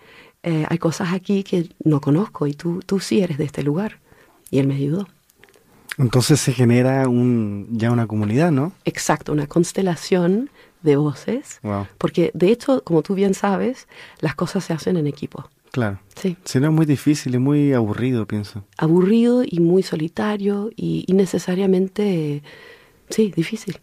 eh, 0.44 0.64
hay 0.68 0.78
cosas 0.78 1.12
aquí 1.12 1.42
que 1.42 1.68
no 1.82 2.00
conozco 2.00 2.46
y 2.46 2.52
tú, 2.52 2.78
tú 2.86 3.00
sí 3.00 3.20
eres 3.20 3.38
de 3.38 3.44
este 3.44 3.64
lugar. 3.64 3.98
Y 4.52 4.60
él 4.60 4.68
me 4.68 4.76
ayudó. 4.76 5.08
Entonces 5.98 6.38
se 6.38 6.52
genera 6.52 7.08
un, 7.08 7.66
ya 7.72 7.90
una 7.90 8.06
comunidad, 8.06 8.52
¿no? 8.52 8.70
Exacto, 8.84 9.32
una 9.32 9.48
constelación 9.48 10.48
de 10.82 10.96
voces, 10.96 11.60
porque 11.98 12.30
de 12.34 12.50
hecho, 12.50 12.82
como 12.84 13.02
tú 13.02 13.14
bien 13.14 13.34
sabes, 13.34 13.88
las 14.20 14.34
cosas 14.34 14.64
se 14.64 14.72
hacen 14.72 14.96
en 14.96 15.06
equipo. 15.06 15.48
Claro. 15.70 16.00
Sí. 16.14 16.36
Si 16.44 16.60
no 16.60 16.68
es 16.68 16.72
muy 16.72 16.86
difícil 16.86 17.34
y 17.34 17.38
muy 17.38 17.72
aburrido, 17.72 18.26
pienso. 18.26 18.64
Aburrido 18.76 19.42
y 19.44 19.60
muy 19.60 19.82
solitario 19.82 20.70
y, 20.74 21.04
necesariamente, 21.12 22.42
sí, 23.10 23.32
difícil. 23.34 23.78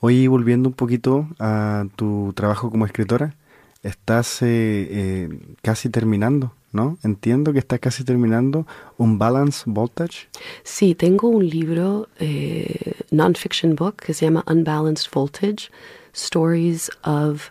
Hoy 0.00 0.26
volviendo 0.26 0.68
un 0.68 0.74
poquito 0.74 1.28
a 1.38 1.86
tu 1.96 2.32
trabajo 2.34 2.70
como 2.70 2.86
escritora, 2.86 3.34
estás 3.82 4.42
eh, 4.42 4.46
eh, 4.90 5.38
casi 5.62 5.88
terminando. 5.88 6.52
¿No? 6.78 6.96
Entiendo 7.02 7.52
que 7.52 7.58
estás 7.58 7.80
casi 7.80 8.04
terminando 8.04 8.64
un 8.98 9.18
Balance 9.18 9.64
Voltage. 9.66 10.28
Sí, 10.62 10.94
tengo 10.94 11.28
un 11.28 11.44
libro, 11.48 12.08
eh, 12.20 12.94
non-fiction 13.10 13.74
book, 13.74 13.96
que 13.96 14.14
se 14.14 14.26
llama 14.26 14.44
Unbalanced 14.46 15.10
Voltage, 15.12 15.70
Stories 16.14 16.88
of 17.02 17.50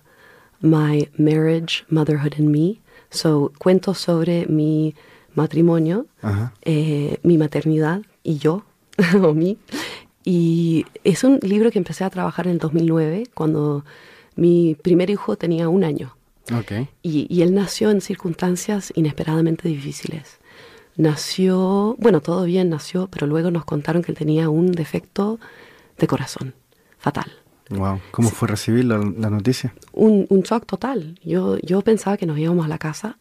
My 0.61 1.09
Marriage, 1.17 1.83
Motherhood 1.89 2.35
and 2.39 2.49
Me. 2.49 2.79
So, 3.09 3.51
cuentos 3.59 3.97
sobre 3.97 4.45
mi 4.47 4.95
matrimonio, 5.35 6.05
eh, 6.61 7.19
mi 7.23 7.37
maternidad 7.37 8.03
y 8.23 8.37
yo, 8.37 8.63
o 9.21 9.33
mí. 9.33 9.57
Y 10.23 10.85
es 11.03 11.25
un 11.25 11.39
libro 11.41 11.69
que 11.69 11.79
empecé 11.79 12.05
a 12.05 12.09
trabajar 12.09 12.47
en 12.47 12.53
el 12.53 12.59
2009, 12.59 13.27
cuando 13.33 13.83
Mi 14.37 14.75
primer 14.75 15.09
hijo 15.09 15.35
tenía 15.35 15.67
un 15.67 15.83
año 15.83 16.17
Ok. 16.53 16.87
y, 17.03 17.27
y 17.29 17.41
él 17.41 17.53
nació 17.53 17.91
en 17.91 18.01
circunstancias 18.01 18.91
inesperadamente 18.95 19.67
difíciles. 19.67 20.39
Nació, 20.95 21.95
bueno, 21.99 22.21
todo 22.21 22.45
bien 22.45 22.69
nació, 22.69 23.07
pero 23.07 23.27
luego 23.27 23.51
nos 23.51 23.65
contaron 23.65 24.01
que 24.01 24.11
él 24.11 24.17
tenía 24.17 24.49
un 24.49 24.71
defecto 24.71 25.39
de 25.97 26.07
corazón, 26.07 26.55
fatal. 26.97 27.31
Wow. 27.69 27.99
¿Cómo 28.11 28.29
fue 28.29 28.47
recibir 28.47 28.85
la, 28.85 28.97
la 28.97 29.29
noticia? 29.29 29.75
Un, 29.91 30.25
un 30.29 30.41
shock 30.41 30.65
total. 30.65 31.19
Yo, 31.23 31.57
yo 31.59 31.81
pensaba 31.81 32.17
que 32.17 32.25
nos 32.25 32.39
íbamos 32.39 32.65
a 32.65 32.69
la 32.69 32.77
casa 32.77 33.17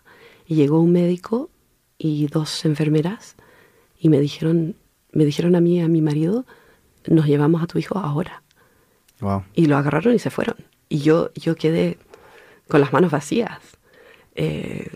y 0.47 0.55
llegó 0.55 0.81
un 0.81 0.93
médico 0.93 1.51
y 1.99 2.29
dos 2.29 2.65
enfermeras 2.65 3.37
y 3.99 4.09
me 4.09 4.21
dijeron, 4.21 4.77
me 5.12 5.25
dijeron 5.25 5.57
a 5.57 5.61
mí 5.61 5.79
y 5.79 5.81
a 5.81 5.89
mi 5.89 6.01
marido, 6.01 6.47
nos 7.07 7.27
llevamos 7.27 7.62
a 7.62 7.67
tu 7.67 7.79
hijo 7.79 7.99
ahora. 7.99 8.43
Wow. 9.21 9.45
Y 9.55 9.67
lo 9.67 9.77
agarraron 9.77 10.15
y 10.15 10.19
se 10.19 10.31
fueron. 10.31 10.57
Y 10.89 10.99
yo, 10.99 11.31
yo 11.35 11.57
quedé 11.57 11.99
con 12.68 12.81
las 12.81 12.92
manos 12.92 13.11
vacías. 13.11 13.61
Eh, 14.35 14.88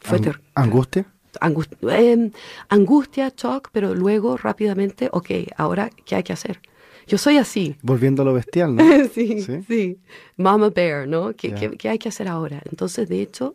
fue 0.00 0.18
Ang- 0.20 0.40
¿Angustia? 0.54 1.06
angust- 1.40 1.76
eh, 1.90 2.30
angustia, 2.68 3.32
shock, 3.36 3.68
pero 3.72 3.94
luego 3.94 4.36
rápidamente, 4.36 5.08
ok, 5.12 5.30
ahora, 5.56 5.90
¿qué 6.04 6.16
hay 6.16 6.22
que 6.22 6.32
hacer? 6.32 6.60
Yo 7.06 7.16
soy 7.18 7.36
así. 7.38 7.76
Volviendo 7.82 8.22
a 8.22 8.24
lo 8.24 8.34
bestial, 8.34 8.74
¿no? 8.76 8.82
sí, 9.14 9.42
¿Sí? 9.42 9.62
sí, 9.66 9.98
Mama 10.36 10.70
Bear, 10.70 11.06
¿no? 11.08 11.32
¿Qué, 11.34 11.50
Ya. 11.50 11.54
qué- 11.56 11.76
qué 11.76 11.88
hay 11.90 11.98
que 11.98 12.08
hacer 12.08 12.28
ahora? 12.28 12.62
Entonces, 12.70 13.08
de 13.08 13.22
hecho, 13.22 13.54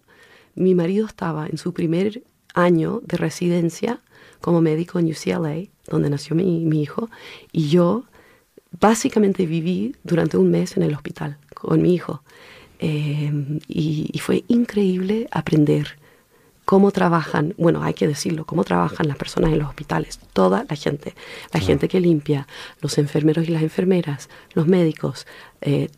mi 0.55 0.75
marido 0.75 1.05
estaba 1.07 1.47
en 1.47 1.57
su 1.57 1.73
primer 1.73 2.23
año 2.53 3.01
de 3.03 3.17
residencia 3.17 4.01
como 4.41 4.61
médico 4.61 4.99
en 4.99 5.07
UCLA, 5.09 5.67
donde 5.87 6.09
nació 6.09 6.35
mi, 6.35 6.65
mi 6.65 6.81
hijo, 6.81 7.09
y 7.51 7.69
yo 7.69 8.05
básicamente 8.79 9.45
viví 9.45 9.95
durante 10.03 10.37
un 10.37 10.49
mes 10.51 10.75
en 10.77 10.83
el 10.83 10.93
hospital 10.93 11.37
con 11.53 11.81
mi 11.81 11.93
hijo. 11.93 12.23
Eh, 12.85 13.31
y, 13.67 14.09
y 14.11 14.19
fue 14.19 14.43
increíble 14.49 15.27
aprender 15.31 15.97
cómo 16.65 16.91
trabajan, 16.91 17.53
bueno, 17.57 17.81
hay 17.83 17.93
que 17.93 18.07
decirlo, 18.07 18.45
cómo 18.45 18.63
trabajan 18.63 19.07
las 19.07 19.17
personas 19.17 19.51
en 19.53 19.59
los 19.59 19.67
hospitales, 19.69 20.19
toda 20.33 20.65
la 20.69 20.75
gente, 20.75 21.13
la 21.53 21.59
gente 21.59 21.87
que 21.87 21.99
limpia, 21.99 22.47
los 22.81 22.97
enfermeros 22.97 23.47
y 23.47 23.51
las 23.51 23.63
enfermeras, 23.63 24.29
los 24.53 24.65
médicos, 24.67 25.27
eh, 25.61 25.89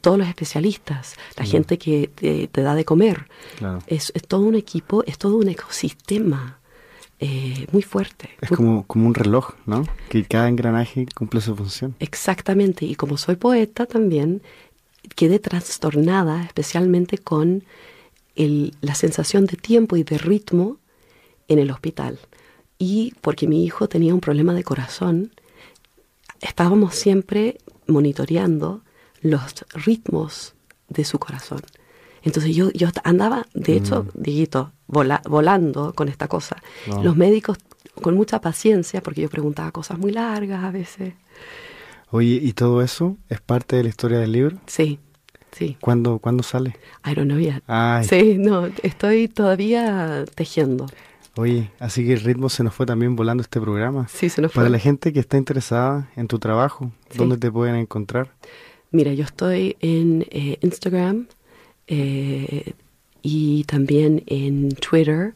todos 0.00 0.16
los 0.18 0.28
especialistas, 0.28 1.14
la 1.36 1.44
gente 1.44 1.78
que 1.78 2.08
te, 2.14 2.46
te 2.48 2.60
da 2.62 2.74
de 2.74 2.84
comer. 2.84 3.26
Claro. 3.58 3.78
Es, 3.86 4.12
es 4.14 4.22
todo 4.26 4.42
un 4.42 4.54
equipo, 4.54 5.02
es 5.06 5.16
todo 5.18 5.36
un 5.36 5.48
ecosistema 5.48 6.58
eh, 7.20 7.66
muy 7.72 7.82
fuerte. 7.82 8.30
Es 8.40 8.50
muy- 8.50 8.56
como, 8.56 8.86
como 8.86 9.06
un 9.06 9.14
reloj, 9.14 9.52
¿no? 9.66 9.86
Que 10.10 10.24
cada 10.24 10.48
engranaje 10.48 11.06
cumple 11.14 11.40
su 11.40 11.54
función. 11.56 11.94
Exactamente, 12.00 12.84
y 12.86 12.94
como 12.94 13.16
soy 13.18 13.36
poeta 13.36 13.84
también, 13.86 14.42
quedé 15.16 15.38
trastornada 15.38 16.42
especialmente 16.44 17.18
con 17.18 17.64
el- 18.36 18.74
la 18.80 18.94
sensación 18.94 19.46
de 19.46 19.56
tiempo 19.56 19.96
y 19.96 20.02
de 20.04 20.18
ritmo 20.18 20.78
en 21.48 21.58
el 21.58 21.70
hospital. 21.70 22.18
Y 22.78 23.14
porque 23.20 23.46
mi 23.46 23.64
hijo 23.64 23.88
tenía 23.88 24.14
un 24.14 24.20
problema 24.20 24.54
de 24.54 24.64
corazón, 24.64 25.32
estábamos 26.40 26.94
siempre 26.94 27.58
monitoreando 27.86 28.82
los 29.20 29.42
ritmos 29.74 30.54
de 30.88 31.04
su 31.04 31.18
corazón. 31.18 31.60
Entonces 32.22 32.54
yo, 32.56 32.70
yo 32.72 32.88
andaba, 33.04 33.46
de 33.54 33.76
hecho, 33.76 34.06
Dieguito, 34.14 34.72
vola- 34.86 35.22
volando 35.28 35.92
con 35.94 36.08
esta 36.08 36.26
cosa. 36.28 36.62
Los 37.04 37.16
médicos 37.16 37.58
con 38.00 38.14
mucha 38.16 38.40
paciencia, 38.40 39.02
porque 39.02 39.20
yo 39.22 39.28
preguntaba 39.28 39.70
cosas 39.70 39.98
muy 39.98 40.10
largas 40.10 40.64
a 40.64 40.70
veces. 40.70 41.14
Oye, 42.16 42.38
¿y 42.40 42.52
todo 42.52 42.80
eso 42.80 43.16
es 43.28 43.40
parte 43.40 43.74
de 43.74 43.82
la 43.82 43.88
historia 43.88 44.20
del 44.20 44.30
libro? 44.30 44.56
Sí, 44.66 45.00
sí. 45.50 45.76
¿Cuándo, 45.80 46.20
¿cuándo 46.20 46.44
sale? 46.44 46.76
I 47.04 47.12
don't 47.12 47.28
know 47.28 47.40
yet. 47.40 47.60
Ay, 47.66 48.04
Sí, 48.04 48.36
no, 48.38 48.66
estoy 48.84 49.26
todavía 49.26 50.24
tejiendo. 50.36 50.86
oye, 51.36 51.72
así 51.80 52.06
que 52.06 52.12
el 52.12 52.20
ritmo 52.20 52.48
se 52.50 52.62
nos 52.62 52.72
fue 52.72 52.86
también 52.86 53.16
volando 53.16 53.42
este 53.42 53.60
programa. 53.60 54.06
Sí, 54.06 54.28
se 54.28 54.40
nos 54.42 54.52
Para 54.52 54.66
fue. 54.66 54.70
la 54.70 54.78
gente 54.78 55.12
que 55.12 55.18
está 55.18 55.36
interesada 55.38 56.08
en 56.14 56.28
tu 56.28 56.38
trabajo, 56.38 56.92
Sí. 57.10 57.18
¿dónde 57.18 57.36
te 57.36 57.50
pueden 57.50 57.74
encontrar? 57.74 58.30
Mira, 58.92 59.12
yo 59.12 59.24
estoy 59.24 59.76
en 59.80 60.24
eh, 60.30 60.58
Instagram 60.62 61.26
eh, 61.88 62.74
y 63.22 63.64
también 63.64 64.22
en 64.26 64.68
Twitter. 64.76 65.34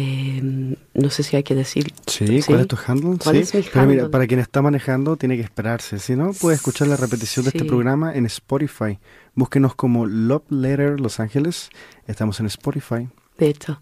Eh, 0.00 0.76
no 0.94 1.10
sé 1.10 1.24
si 1.24 1.34
hay 1.34 1.42
que 1.42 1.56
decir. 1.56 1.92
Sí, 2.06 2.40
¿cuál 2.46 2.60
es 2.60 2.68
tu 2.68 2.76
handle? 2.86 3.18
¿Cuál 3.20 3.34
sí, 3.34 3.40
es 3.42 3.54
mi 3.54 3.62
pero 3.72 3.86
mira, 3.86 4.02
handle? 4.02 4.10
para 4.12 4.26
quien 4.28 4.38
está 4.38 4.62
manejando 4.62 5.16
tiene 5.16 5.34
que 5.36 5.42
esperarse. 5.42 5.98
Si 5.98 6.14
no, 6.14 6.32
puede 6.34 6.54
escuchar 6.54 6.86
la 6.86 6.96
repetición 6.96 7.44
de 7.44 7.48
este 7.48 7.62
Sí. 7.62 7.64
programa 7.66 8.14
en 8.14 8.24
Spotify. 8.26 9.00
Búsquenos 9.34 9.74
como 9.74 10.06
Love 10.06 10.44
Letter 10.50 11.00
Los 11.00 11.18
Ángeles. 11.18 11.70
Estamos 12.06 12.38
en 12.38 12.46
Spotify. 12.46 13.08
De 13.38 13.48
hecho, 13.48 13.80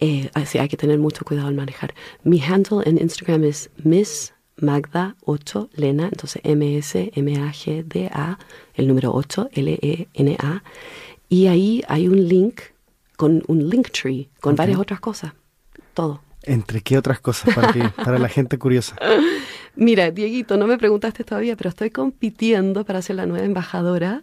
eh, 0.00 0.30
así 0.34 0.58
hay 0.58 0.68
que 0.68 0.76
tener 0.76 0.98
mucho 0.98 1.24
cuidado 1.24 1.48
al 1.48 1.54
manejar. 1.54 1.94
Mi 2.24 2.42
handle 2.42 2.82
en 2.84 2.98
Instagram 3.00 3.44
es 3.44 3.70
Miss 3.82 4.34
Magda 4.56 5.16
8 5.24 5.70
Lena, 5.74 6.04
entonces 6.12 6.42
M-S-M-A-G-D-A, 6.44 8.38
el 8.74 8.88
número 8.88 9.12
8, 9.14 9.48
L-E-N-A. 9.52 10.62
Y 11.28 11.46
ahí 11.46 11.82
hay 11.88 12.08
un 12.08 12.28
link 12.28 12.60
con 13.16 13.42
un 13.46 13.68
link 13.70 13.90
tree 13.90 14.28
con 14.40 14.52
Ok. 14.52 14.58
varias 14.58 14.78
otras 14.78 15.00
cosas. 15.00 15.32
Todo. 15.94 16.20
¿Entre 16.42 16.82
qué 16.82 16.98
otras 16.98 17.20
cosas 17.20 17.54
para, 17.54 17.72
para 18.04 18.18
la 18.18 18.28
gente 18.28 18.58
curiosa? 18.58 18.96
Mira, 19.76 20.10
Dieguito, 20.10 20.56
no 20.56 20.66
me 20.66 20.78
preguntaste 20.78 21.24
todavía, 21.24 21.56
pero 21.56 21.70
estoy 21.70 21.90
compitiendo 21.90 22.84
para 22.84 23.02
ser 23.02 23.16
la 23.16 23.26
nueva 23.26 23.44
embajadora 23.44 24.22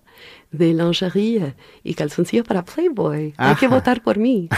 de 0.52 0.74
lingerie 0.74 1.56
y 1.84 1.94
calzoncillos 1.94 2.46
para 2.46 2.64
Playboy. 2.64 3.34
Hay 3.38 3.56
que 3.56 3.68
votar 3.68 4.02
por 4.04 4.18
mí. 4.18 4.50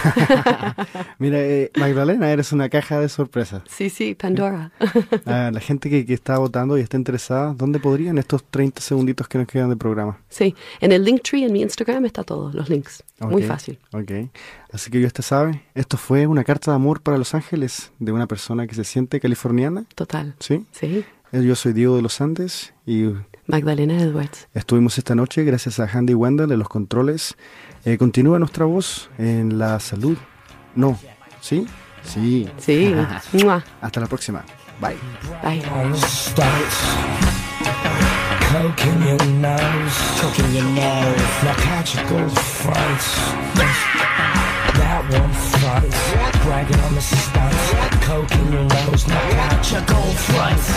Mira, 1.19 1.39
eh, 1.39 1.71
Magdalena, 1.77 2.32
eres 2.32 2.51
una 2.51 2.69
caja 2.69 2.99
de 2.99 3.10
sorpresas. 3.10 3.63
sí, 3.67 3.89
sí, 3.89 4.15
Pandora. 4.15 4.71
A 5.25 5.51
la 5.53 5.60
gente 5.60 5.89
que, 5.89 6.06
que 6.06 6.13
está 6.13 6.38
votando 6.38 6.77
y 6.77 6.82
está 6.82 6.97
interesada, 6.97 7.53
¿dónde 7.53 7.79
podrían 7.79 8.17
estos 8.17 8.43
30 8.43 8.82
segunditos 8.82 9.27
que 9.27 9.38
nos 9.38 9.47
quedan 9.47 9.69
de 9.69 9.75
programa? 9.75 10.19
Sí, 10.29 10.56
en 10.82 10.91
el 10.91 11.03
Linktree 11.03 11.45
en 11.45 11.53
mi 11.53 11.62
Instagram 11.62 12.06
está 12.06 12.23
todo, 12.23 12.51
los 12.53 12.69
links. 12.69 13.03
Muy 13.19 13.43
fácil. 13.43 13.79
Ok. 13.93 14.12
Así 14.71 14.89
que 14.91 15.06
usted 15.06 15.23
sabe, 15.23 15.63
esto 15.75 15.97
fue 15.97 16.27
una 16.27 16.43
carta 16.43 16.71
de 16.71 16.75
amor 16.75 17.01
para 17.01 17.17
Los 17.17 17.34
Ángeles 17.34 17.91
de 17.99 18.12
una 18.12 18.27
persona 18.27 18.67
que 18.67 18.75
se 18.75 18.84
siente 18.84 19.19
californiana. 19.19 19.86
Total. 19.95 20.36
¿Sí? 20.39 20.65
Sí. 20.71 21.06
Yo 21.41 21.56
soy 21.56 21.74
Diego 21.74 21.96
de 21.96 22.04
los 22.04 22.22
Andes 22.22 22.76
y 22.86 23.10
Magdalena 23.48 24.00
Edwards. 24.00 24.48
estuvimos 24.54 25.00
esta 25.00 25.15
noche 25.15 25.43
gracias 25.43 25.80
a 25.80 25.88
Handy 25.91 26.13
Wendell 26.13 26.52
en 26.52 26.60
los 26.60 26.69
controles. 26.69 27.36
Eh, 27.86 27.98
continúa 27.98 28.38
nuestra 28.38 28.65
voz 28.65 29.10
en 29.17 29.58
la 29.58 29.80
salud. 29.80 30.15
No, 30.76 31.00
¿sí? 31.41 31.65
Sí. 32.04 32.48
Sí. 32.60 32.93
Hasta 33.82 34.00
la 34.00 34.06
próxima. 34.06 34.46
Bye. 34.80 34.96
Bye. 35.41 35.63
your 39.04 39.17
nose, 39.41 39.98
your 40.54 40.63
nose. 43.56 44.42
That 45.10 45.20
one 45.20 45.34
fronts, 45.60 46.00
bragging 46.46 46.80
on 46.80 46.96
the 46.96 47.02
stunts. 47.02 47.66
Coke 48.08 48.32
in 48.32 48.54
your 48.54 48.63
nose, 48.63 49.06
now 49.06 49.20
catch 49.36 49.74
your 49.74 49.82
gold 49.84 50.16
fronts. 50.16 50.68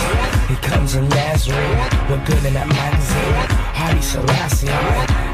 Here 0.51 0.57
comes 0.67 0.95
in 0.95 1.07
Nazarene, 1.07 1.79
look 2.09 2.25
good 2.25 2.43
in 2.43 2.53
that 2.53 2.67
magazine. 2.67 3.35
Haile 3.71 4.01
Selassie, 4.01 4.67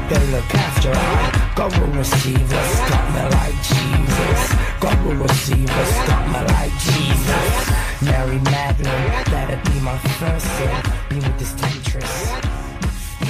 they 0.06 0.24
look 0.30 0.46
after. 0.54 0.94
God 1.58 1.76
will 1.78 1.92
receive 1.98 2.52
us, 2.52 2.70
got 2.88 3.04
me 3.14 3.22
like 3.34 3.58
Jesus. 3.66 4.40
God 4.78 4.98
will 5.04 5.20
receive 5.26 5.70
us, 5.70 5.92
got 6.06 6.22
me 6.30 6.40
like 6.54 6.74
Jesus. 6.78 7.50
Mary 8.00 8.38
Magdalene, 8.46 9.10
that'd 9.26 9.62
be 9.64 9.80
my 9.80 9.98
first 10.22 10.46
sin. 10.54 10.74
Be 11.10 11.16
with 11.16 11.38
this 11.38 11.52
temptress. 11.54 12.30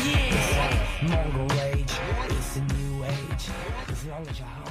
Yeah, 0.05 1.09
Mongol 1.09 1.49
rage, 1.57 1.95
it's 2.29 2.57
a 2.57 2.61
new 2.77 3.05
age. 3.05 3.49
As 3.89 4.05
long 4.05 4.27
as. 4.29 4.64